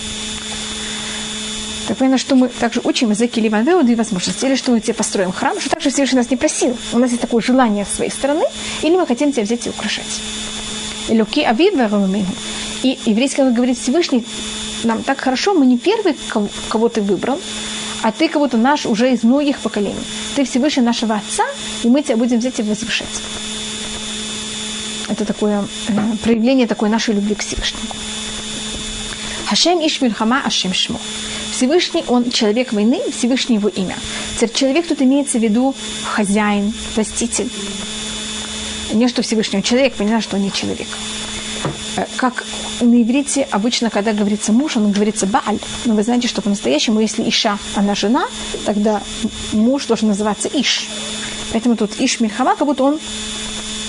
[1.86, 4.46] Так понятно, что мы также учим языки Ливанвеу две возможности.
[4.46, 6.76] Или что мы тебе построим храм, что также Всевышний нас не просил.
[6.92, 8.44] У нас есть такое желание с своей стороны,
[8.82, 10.20] или мы хотим тебя взять и украшать.
[11.08, 11.74] Илюки авид
[12.82, 14.24] И еврейский говорит Всевышний,
[14.84, 16.16] нам так хорошо, мы не первый,
[16.68, 17.38] кого ты выбрал,
[18.02, 20.04] а ты кого-то наш уже из многих поколений.
[20.36, 21.44] Ты Всевышний нашего Отца,
[21.82, 23.22] и мы тебя будем взять и возвышать.
[25.08, 27.84] Это такое э, проявление такой нашей любви к Всевышнему.
[29.46, 30.98] Хашем Иш Мильхама Ашем Шмо.
[31.54, 33.96] Всевышний, он человек войны, Всевышний его имя.
[34.34, 35.72] Теперь человек тут имеется в виду
[36.04, 37.48] хозяин, властитель.
[38.92, 40.88] Не что Всевышний, он человек, понятно, что он не человек.
[41.96, 42.44] Э, как
[42.80, 45.60] на иврите обычно, когда говорится муж, он говорится Бааль.
[45.84, 48.26] Но вы знаете, что по-настоящему, если Иша, она жена,
[48.66, 49.00] тогда
[49.52, 50.88] муж должен называться Иш.
[51.52, 52.98] Поэтому тут Иш Мирхама, как будто он,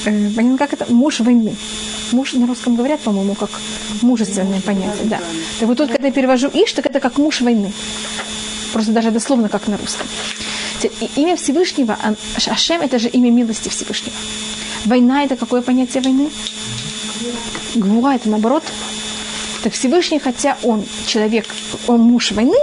[0.06, 1.56] э, как это, муж войны.
[2.12, 3.50] Муж на русском говорят, по-моему, как
[4.02, 5.20] мужественное понятие, да.
[5.60, 7.72] Так вот тут, когда я перевожу Иш, так это как муж войны.
[8.74, 10.08] Просто даже дословно, как на русском.
[10.84, 11.98] И имя Всевышнего,
[12.48, 14.16] Ашем, это же имя милости Всевышнего.
[14.86, 16.30] Война– это какое понятие войны?
[17.76, 18.64] Гвуа– это наоборот.
[19.64, 21.48] Так Всевышний, хотя он человек,
[21.88, 22.58] он муж войны,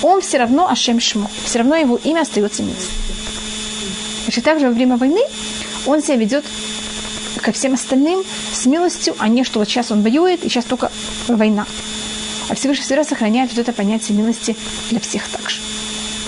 [0.00, 1.30] он все равно Ашем Шмо.
[1.44, 2.94] Все равно его имя остается милостью.
[4.24, 5.20] Значит, также во время войны
[5.84, 6.44] он себя ведет
[7.40, 8.22] ко всем остальным
[8.52, 10.90] с милостью, а не что вот сейчас он воюет, и сейчас только
[11.28, 11.66] война.
[12.48, 14.56] А Всевышний всегда сохраняет вот это понятие милости
[14.90, 15.60] для всех также.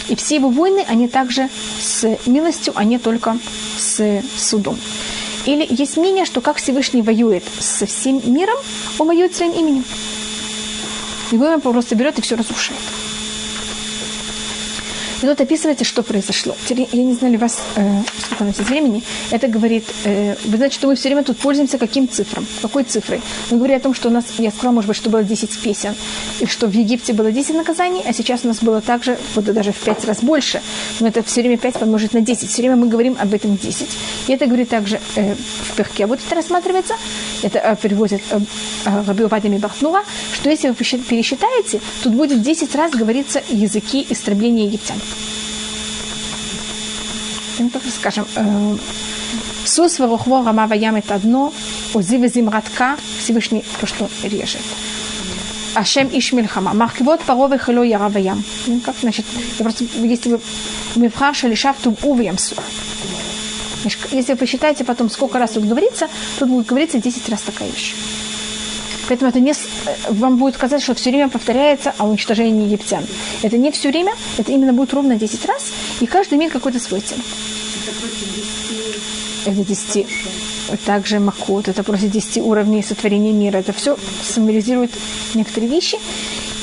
[0.08, 1.48] И все его войны, они также
[1.80, 3.38] с милостью, а не только
[3.78, 4.78] с судом.
[5.44, 8.56] Или есть мнение, что как Всевышний воюет со всем миром,
[8.98, 9.84] он воюет своим именем.
[11.30, 12.80] Его имя просто берет и все разрушает.
[15.22, 16.54] И тут описывается, что произошло.
[16.68, 19.02] Я не знаю, ли вас, э, сколько у нас есть времени.
[19.32, 22.46] Это говорит, э, вы знаете, что мы все время тут пользуемся каким цифром?
[22.62, 23.20] Какой цифрой?
[23.50, 25.94] Мы говорим о том, что у нас, я сказала, может быть, что было 10 песен,
[26.38, 29.72] и что в Египте было 10 наказаний, а сейчас у нас было также, вот даже
[29.72, 30.62] в 5 раз больше.
[31.00, 32.48] Но это все время 5 помножить на 10.
[32.48, 33.88] Все время мы говорим об этом 10.
[34.28, 36.06] И это говорит также э, в Перке.
[36.06, 36.94] Вот это рассматривается,
[37.42, 38.38] это э, переводит э,
[38.84, 44.66] э Раби Вадими Бахнура, что если вы пересчитаете, тут будет 10 раз говорится языки истребления
[44.66, 44.96] египтян
[47.58, 48.76] ну, так скажем, э,
[49.64, 51.52] Сус варухво рама ваям это одно,
[51.92, 54.62] узи везимратка, Всевышний то, что режет.
[55.74, 56.72] Ашем иш мильхама.
[56.72, 58.42] Махкивот паровы хило яра ваям.
[58.66, 59.26] Ну, как, значит,
[59.58, 60.40] я просто, если вы
[60.96, 62.56] мивхар шалишав туб увьям су.
[64.10, 67.94] Если вы посчитаете потом, сколько раз тут говорится, тут будет говориться 10 раз такая вещь.
[69.08, 69.54] Поэтому это не,
[70.10, 73.04] вам будет казаться, что все время повторяется о уничтожении египтян.
[73.42, 77.00] Это не все время, это именно будет ровно 10 раз, и каждый имеет какой-то свой
[77.00, 77.18] тем.
[79.46, 80.06] Это 10.
[80.84, 83.56] Также Макот, это просто 10 уровней сотворения мира.
[83.56, 84.90] Это все символизирует
[85.34, 85.98] некоторые вещи.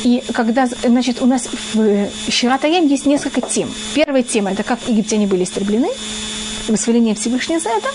[0.04, 3.74] И когда, значит, у нас в Ширатаем есть несколько тем.
[3.96, 5.90] Первая тема– это как египтяне были истреблены,
[6.68, 7.90] восхваление Всевышнего за это.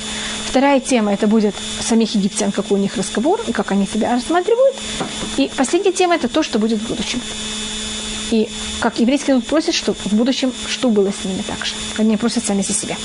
[0.51, 4.74] Вторая тема– это будет самих египтян, какой у них разговор, и как они себя рассматривают.
[5.36, 7.20] И последняя тема– это то, что будет в будущем.
[8.32, 8.48] И
[8.80, 11.74] как еврейский народ просит, что в будущем, что было с ними также.
[11.98, 12.96] Они просят сами за себя.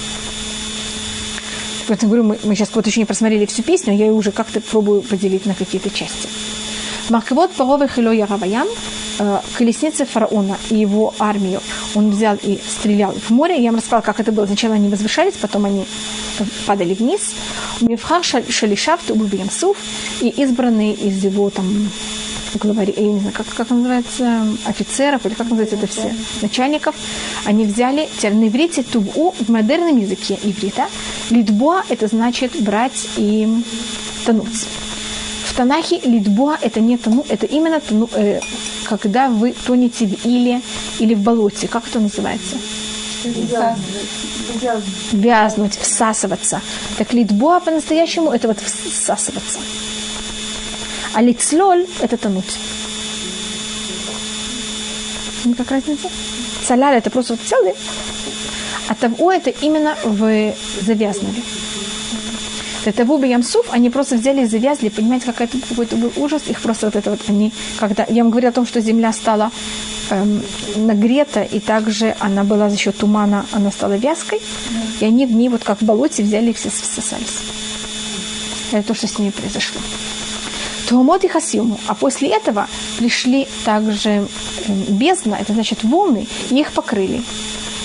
[1.88, 4.60] Поэтому говорю, мы, мы сейчас вот еще не просмотрели всю песню, я ее уже как-то
[4.60, 6.28] пробую поделить на какие-то части.
[7.10, 9.05] Марковод Паровы Хило Яраваям, э,
[9.58, 11.62] колесницы фараона и его армию
[11.94, 13.62] он взял и стрелял в море.
[13.62, 14.46] Я вам рассказала, как это было.
[14.46, 15.86] Сначала они возвышались, потом они
[16.66, 17.34] падали вниз.
[17.82, 19.78] Мифхар Шалишав, Тубубиям Суф,
[20.22, 21.90] и избранные из его там
[22.58, 26.96] главари, я не знаю, как, как называется, офицеров, или как называется это все, начальников,
[27.44, 30.88] они взяли, теперь на иврите тубу в модерном языке иврита.
[31.30, 33.48] Литбоа это значит брать и
[34.26, 34.68] тонуть.
[35.56, 38.42] Танахе литбоа это не тону, это именно тону, э,
[38.90, 40.62] когда вы тонете в иле
[41.00, 41.68] или в болоте.
[41.68, 42.58] Как это называется?
[45.14, 46.62] Вязнуть, всасываться.
[46.98, 49.60] Так литбоа по-настоящему это вот всасываться.
[51.14, 52.58] А лицлоль– это тонуть.
[55.58, 56.10] Как разница?
[56.68, 57.74] Саляль– это просто вот целый.
[58.90, 61.42] А таву– это именно в завязнули.
[62.92, 66.44] Таву Ямсуф, они просто взяли и завязли, понимаете, какой это, какой-то был ужас.
[66.48, 69.52] Их просто вот это вот они, когда, я вам говорю о том, что земля стала
[70.10, 70.44] эм,
[70.76, 74.40] нагрета, и также она была за счет тумана, она стала вязкой,
[75.00, 77.40] и они в ней вот как в болоте взяли и все всосались.
[78.72, 79.82] Это то, что с ними произошло.
[80.88, 81.80] Туамот и Хасиму.
[81.88, 82.68] А после этого
[82.98, 84.28] пришли также эм,
[84.90, 87.24] бездна, это значит волны, и их покрыли.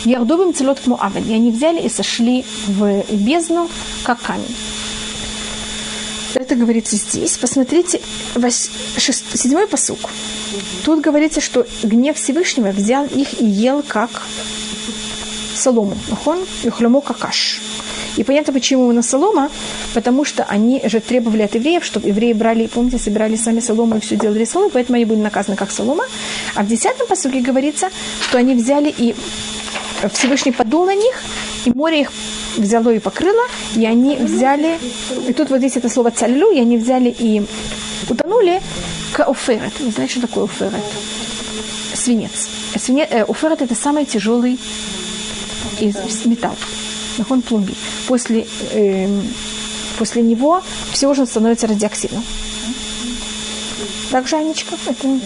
[0.05, 1.25] Ярдубим целот к Муавен.
[1.29, 3.69] И они взяли и сошли в бездну,
[4.03, 4.57] как камень.
[6.35, 7.37] Это говорится здесь.
[7.39, 8.01] Посмотрите,
[9.35, 9.99] седьмой посук.
[10.85, 14.23] Тут говорится, что гнев Всевышнего взял их и ел как
[15.55, 15.97] солому.
[16.25, 17.61] Он и хлему какаш.
[18.17, 19.51] И понятно, почему именно солома,
[19.95, 24.01] потому что они же требовали от евреев, чтобы евреи брали, помните, собирали сами солому и
[24.01, 26.05] все делали солому, поэтому они были наказаны как солома.
[26.55, 27.89] А в десятом посуке говорится,
[28.21, 29.15] что они взяли и
[30.13, 31.23] Всевышний подул на них,
[31.65, 32.13] и море их
[32.57, 33.43] взяло и покрыло,
[33.77, 34.79] и они взяли,
[35.29, 37.43] и тут вот здесь это слово цалю, и они взяли и
[38.09, 38.61] утонули
[39.13, 39.73] к оферет.
[39.81, 40.85] Вы знаете, что такое оферет?
[41.95, 42.49] Свинец.
[42.77, 44.59] Свинец э, оферет это самый тяжелый
[45.81, 46.57] из металл
[47.29, 47.75] он пломби.
[48.07, 49.21] После, э,
[49.99, 52.25] после него все уже становится радиоактивным.
[54.11, 55.21] Так, Жанечка, это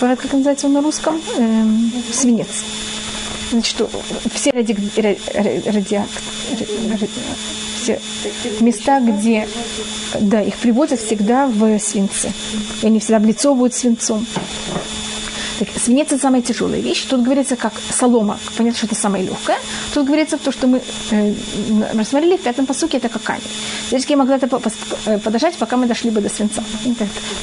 [0.00, 1.20] Ферет, как называется он на русском?
[1.36, 1.64] Э,
[2.12, 2.64] свинец.
[3.50, 3.88] Значит,
[4.34, 5.18] все ради, ради,
[5.66, 6.02] ради,
[7.82, 8.00] все
[8.60, 9.48] места, где
[10.20, 12.32] да, их приводят всегда в свинце.
[12.82, 14.26] И они всегда облицовывают свинцом.
[15.58, 17.04] Так, свинец это самая тяжелая вещь.
[17.04, 18.38] Тут говорится как солома.
[18.56, 19.58] Понятно, что это самая легкая.
[19.94, 21.34] Тут говорится то, что мы э,
[21.94, 23.42] рассмотрели в пятом посуке, это как камень.
[23.88, 24.48] Здесь я могла это
[25.06, 26.62] э, подождать, пока мы дошли бы до свинца.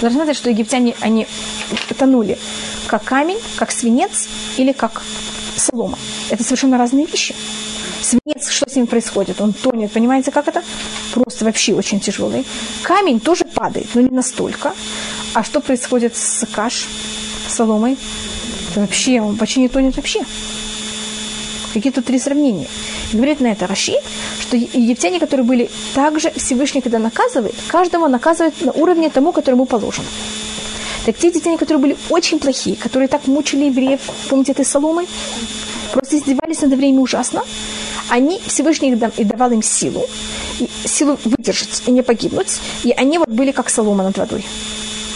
[0.01, 1.28] Должна знать, что египтяне, они
[1.97, 2.38] тонули
[2.88, 5.01] как камень, как свинец или как
[5.55, 5.97] солома.
[6.30, 7.36] Это совершенно разные вещи.
[8.01, 9.41] Свинец, что с ним происходит?
[9.41, 10.61] Он тонет, понимаете, как это?
[11.14, 12.45] Просто вообще очень тяжелый.
[12.84, 14.74] Камень тоже падает, но не настолько.
[15.34, 16.88] А что происходит с каш,
[17.54, 17.97] соломой?
[18.72, 20.20] Это вообще, он почти не тонет вообще.
[21.74, 22.68] Какие тут три сравнения?
[23.12, 23.95] И говорит на это Раши,
[24.41, 30.08] что египтяне, которые были также Всевышний, когда наказывает, каждого наказывает на уровне тому, которому положено.
[31.06, 33.99] Так те египтяне, которые были очень плохие, которые так мучили евреев,
[34.30, 35.08] помните этой соломой,
[35.91, 37.43] просто издевались над время ужасно,
[38.10, 40.06] они, Всевышний их и давал им силу,
[40.60, 44.45] и силу выдержать и не погибнуть, и они вот были как солома над водой.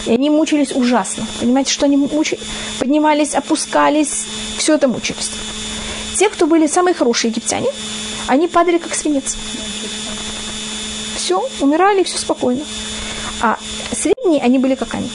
[0.08, 1.26] И они мучились ужасно.
[1.38, 2.40] Понимаете, что они мучились?
[2.78, 4.24] Поднимались, опускались,
[4.56, 5.30] все это мучились.
[6.16, 7.68] Те, кто были самые хорошие египтяне,
[8.26, 9.36] они падали как свинец.
[11.14, 12.62] Все, умирали, все спокойно.
[13.42, 13.58] А
[13.92, 15.10] средние, они были как они.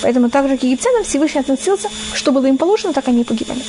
[0.00, 3.62] Поэтому так же к египтянам Всевышний относился, что было им положено, так они и погибали.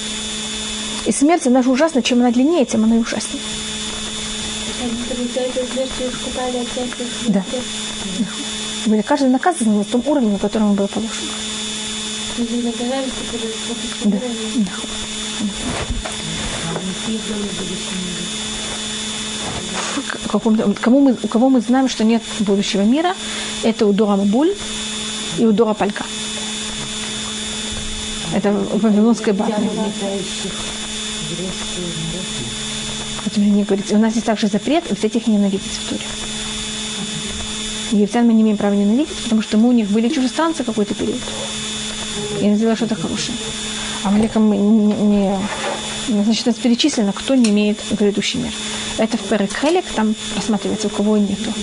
[1.05, 3.41] И смерть, она же ужасна, чем она длиннее, тем она и ужаснее.
[7.27, 7.43] Да.
[8.85, 11.25] Были каждый наказан на том уровне, на котором он был положен.
[14.05, 14.17] Да.
[14.55, 14.71] да.
[20.81, 23.15] Кому мы, у кого мы знаем, что нет будущего мира,
[23.63, 24.53] это у Дора Мабуль
[25.37, 26.05] и у Дора Палька.
[28.33, 29.57] Это Вавилонская башня.
[33.23, 36.05] Поэтому мне говорите, у нас есть также запрет взять их ненавидеть в туре.
[37.91, 41.19] Египтян мы не имеем права ненавидеть, потому что мы у них были чужестранцы какой-то период.
[42.41, 43.37] И они сделали что-то хорошее.
[44.03, 48.53] А Маликам не, не, значит, это перечислено, кто не имеет грядущий мир.
[48.99, 51.53] Это в Перекхелек, там рассматривается, у кого нету.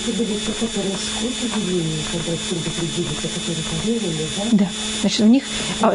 [4.53, 4.67] Да,
[5.03, 5.45] значит, у них...
[5.83, 5.95] А,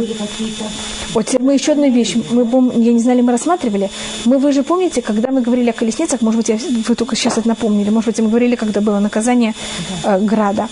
[1.14, 3.90] вот мы еще одну вещь, мы, я не знали, мы рассматривали.
[4.26, 7.40] Мы, вы же помните, когда мы говорили о колесницах, может быть, я, вы только сейчас
[7.40, 9.56] это напомнили, может быть, мы говорили, когда было наказание
[10.04, 10.70] э, Града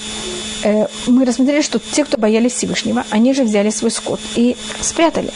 [0.64, 5.32] э, мы рассмотрели, что те, кто боялись Всевышнего, они же взяли свой скот и спрятали.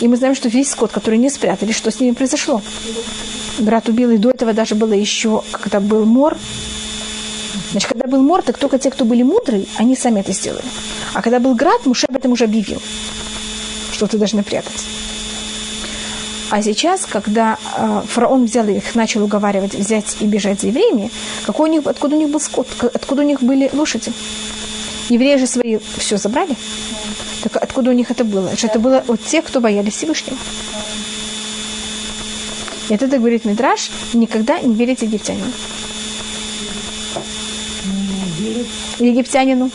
[0.00, 2.62] И мы знаем, что весь скот, который не спрятали, что с ними произошло.
[3.58, 6.36] Брат убил, и до этого даже было еще, когда был мор.
[7.72, 10.64] Значит, когда был мор, так только те, кто были мудрые, они сами это сделали.
[11.12, 12.80] А когда был град, Муше об этом уже объявил,
[13.92, 14.84] что ты должны прятать.
[16.50, 21.10] А сейчас, когда э, фараон взял их, начал уговаривать взять и бежать за евреями,
[21.44, 24.12] какой у них, откуда у них был скот, откуда у них были лошади?
[25.10, 26.56] Евреи же свои все забрали.
[27.42, 28.50] Так откуда у них это было?
[28.50, 30.38] Это было от тех, кто боялись Всевышнего.
[32.88, 35.52] И это говорит Мидраш, никогда не верите египтянину.
[38.98, 39.70] Египтянину.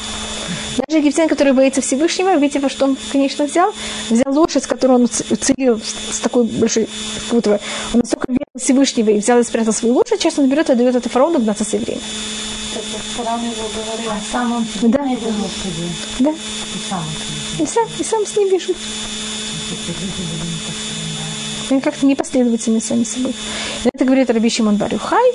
[0.87, 3.71] Даже египтянин, который боится Всевышнего, видите, во что он, конечно, взял?
[4.09, 5.79] Взял лошадь, которую он уцелил
[6.11, 6.89] с такой большой
[7.29, 7.59] путовой.
[7.93, 10.95] Он настолько верил Всевышнего и взял и спрятал свою лошадь, сейчас он берет и дает
[10.95, 12.01] это фараону гнаться с евреем.
[14.81, 15.05] Да.
[16.19, 16.33] Да.
[17.59, 18.77] И сам, и сам с ним бежит.
[21.69, 23.33] Они как-то непоследовательны сами собой.
[23.83, 25.33] И это говорит Раби Шимон Барюхай.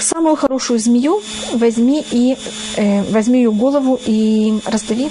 [0.00, 2.36] Самую хорошую змею возьми и
[2.76, 5.10] э, возьми ее голову и раздави,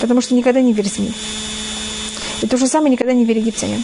[0.00, 1.12] потому что никогда не верь змеи.
[2.42, 3.82] И то же самое никогда не верь египтянам.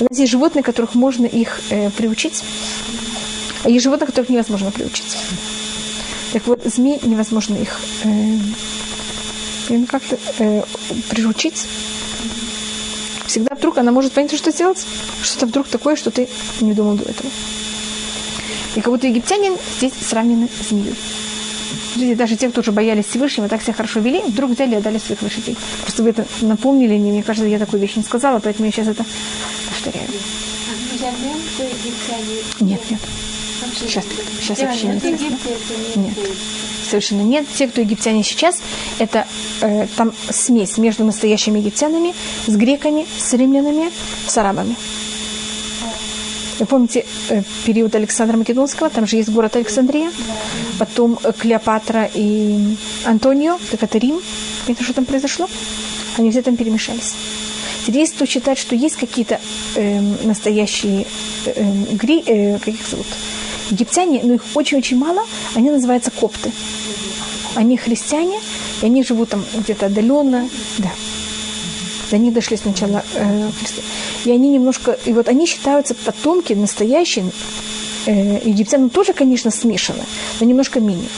[0.00, 2.42] У нас есть животные, которых можно их э, приучить,
[3.64, 5.16] а есть животных, которых невозможно приучить.
[6.32, 10.62] Так вот, змей невозможно их э, как-то э,
[11.10, 11.66] приручить
[13.60, 14.84] вдруг она может понять, что сделать.
[15.22, 16.28] Что-то вдруг такое, что ты
[16.60, 17.30] не думал до этого.
[18.74, 20.94] И как будто египтянин здесь сравнены с змеей.
[21.96, 24.98] Люди, даже те, кто уже боялись Всевышнего, так себя хорошо вели, вдруг взяли и отдали
[24.98, 25.56] своих лошадей.
[25.82, 28.88] Просто вы это напомнили мне, мне кажется, я такую вещь не сказала, поэтому я сейчас
[28.88, 29.04] это
[29.68, 30.08] повторяю.
[32.60, 33.00] Нет, нет.
[33.80, 34.04] Сейчас,
[34.40, 36.14] сейчас вообще не Нет
[36.90, 37.46] совершенно нет.
[37.54, 38.60] Те, кто египтяне сейчас,
[38.98, 39.24] это
[39.60, 42.14] э, там смесь между настоящими египтянами,
[42.46, 43.90] с греками, с римлянами,
[44.26, 44.74] с арабами.
[46.58, 50.10] Вы помните э, период Александра Македонского, там же есть город Александрия,
[50.78, 54.20] потом э, Клеопатра и Антонио, так это Рим.
[54.66, 55.48] Это что там произошло?
[56.18, 57.14] Они все там перемешались.
[57.86, 59.40] Теперь есть кто считает, что есть какие-то
[59.74, 61.06] э, настоящие
[61.46, 63.06] э, э, гри, э, как их зовут,
[63.70, 65.22] египтяне, но их очень-очень мало,
[65.54, 66.52] они называются копты.
[67.54, 68.38] Они христиане,
[68.82, 70.48] и они живут там где-то отдаленно,
[70.78, 70.90] да.
[72.10, 73.88] До них дошли сначала э, христиане.
[74.24, 77.30] И они немножко, и вот они считаются потомки настоящие
[78.06, 80.04] э, египтян, ну, тоже, конечно, смешаны,
[80.40, 81.08] но немножко менее.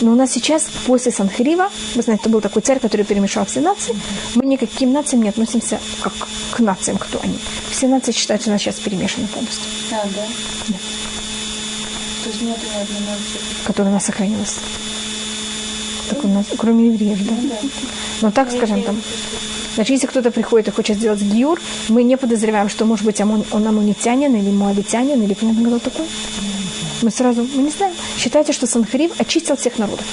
[0.00, 3.60] Но у нас сейчас, после Санхрива, вы знаете, это был такой царь, который перемешал все
[3.60, 3.94] нации,
[4.34, 6.12] мы никаким нациям не относимся как
[6.52, 7.38] к нациям, кто они.
[7.70, 9.64] Все нации считают, что у нас сейчас перемешаны полностью.
[9.92, 10.26] А, да?
[10.68, 10.74] Да.
[12.24, 13.38] То есть нет ни одной нации.
[13.64, 14.56] которая у нас сохранилась.
[16.10, 17.34] Так у нас, кроме евреев, да.
[18.22, 19.00] Но так, скажем, там,
[19.74, 23.44] значит, если кто-то приходит и хочет сделать гиюр, мы не подозреваем, что, может быть, он,
[23.50, 26.06] он амунитянин или муавитянин, или понятно, кто такой.
[27.04, 27.94] Мы сразу, мы не знаем.
[28.16, 30.06] Считается, что Санхарив очистил всех народов.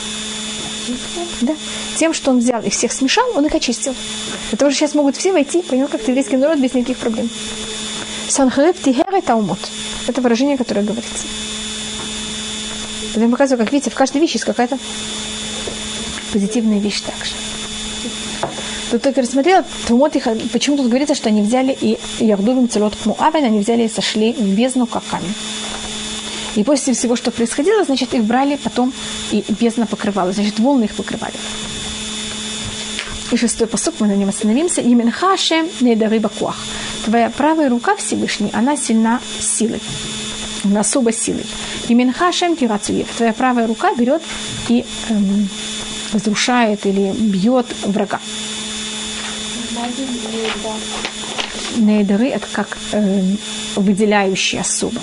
[1.39, 1.55] Да.
[1.95, 3.95] Тем, что он взял их всех смешал, он их очистил.
[4.57, 7.29] Того, что сейчас могут все войти, понимаете, как еврейский народ без никаких проблем.
[8.27, 9.59] Санхарив тигер это умот.
[10.05, 11.23] Это выражение, которое говорится.
[13.11, 14.77] Это я показываю, как видите, в каждой вещи есть какая-то
[16.33, 17.31] позитивная вещь также.
[18.91, 20.17] Тут только рассмотрела, Тумот
[20.51, 24.33] почему тут говорится, что они взяли и Ярдувим целот к Муавен, они взяли и сошли
[24.33, 25.33] в бездну как камень.
[26.55, 28.93] И после всего, что происходило, значит, их брали потом,
[29.31, 30.31] и бездна покрывала.
[30.33, 31.35] Значит, волны их покрывали.
[33.31, 34.81] И шестой посук, мы на нем остановимся.
[34.81, 36.57] Имен Хашем Нейдары Бакуах.
[37.05, 39.81] Твоя правая рука Всевышний, она сильна силой.
[40.65, 41.45] Она особо силой.
[41.87, 43.07] Имен Хашем Тирацуев.
[43.15, 44.21] Твоя правая рука берет
[44.67, 45.47] и эм,
[46.11, 48.19] разрушает или бьет врага.
[51.77, 53.37] Нейдары– это как эм,
[53.75, 55.01] выделяющие особо.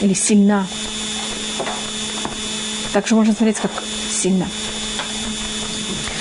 [0.00, 0.66] Или сильна.
[2.92, 3.72] Также можно смотреть, как
[4.10, 4.46] сильно.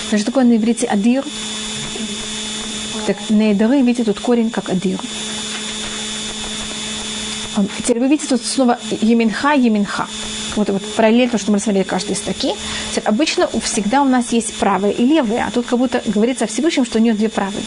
[0.09, 1.23] Значит, такое на иврите адир.
[3.05, 4.99] Так, нейдары, видите, тут корень как адир.
[7.79, 10.07] Теперь вы видите тут снова еминха, еминха.
[10.55, 12.53] Вот, вот параллельно то, что мы рассмотрели каждой строки.
[12.91, 16.47] Теперь, обычно всегда у нас есть правая и левая, а тут как будто говорится о
[16.47, 17.63] Всевышнем, что у нее две правые.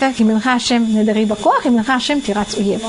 [0.00, 2.80] Как, еминха шем недари бакоах, еминха шем тирац уев.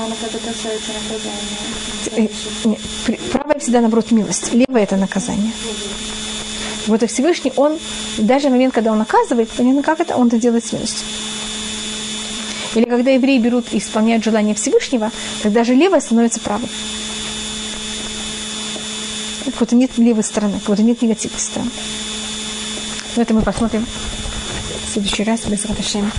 [3.30, 4.54] Правая всегда, наоборот, милость.
[4.54, 5.52] Левая– это наказание.
[6.86, 7.78] Вот и Всевышний, он,
[8.16, 11.06] даже в момент, когда он наказывает, понятно, как это, он это делает с милостью.
[12.76, 15.10] Или когда евреи берут и исполняют желание Всевышнего,
[15.42, 16.70] тогда же левая становится правой.
[19.44, 21.70] Как будто нет левой стороны, как будто нет негативной стороны.
[23.16, 23.86] Но это мы посмотрим
[24.86, 26.10] в следующий раз без Раташем.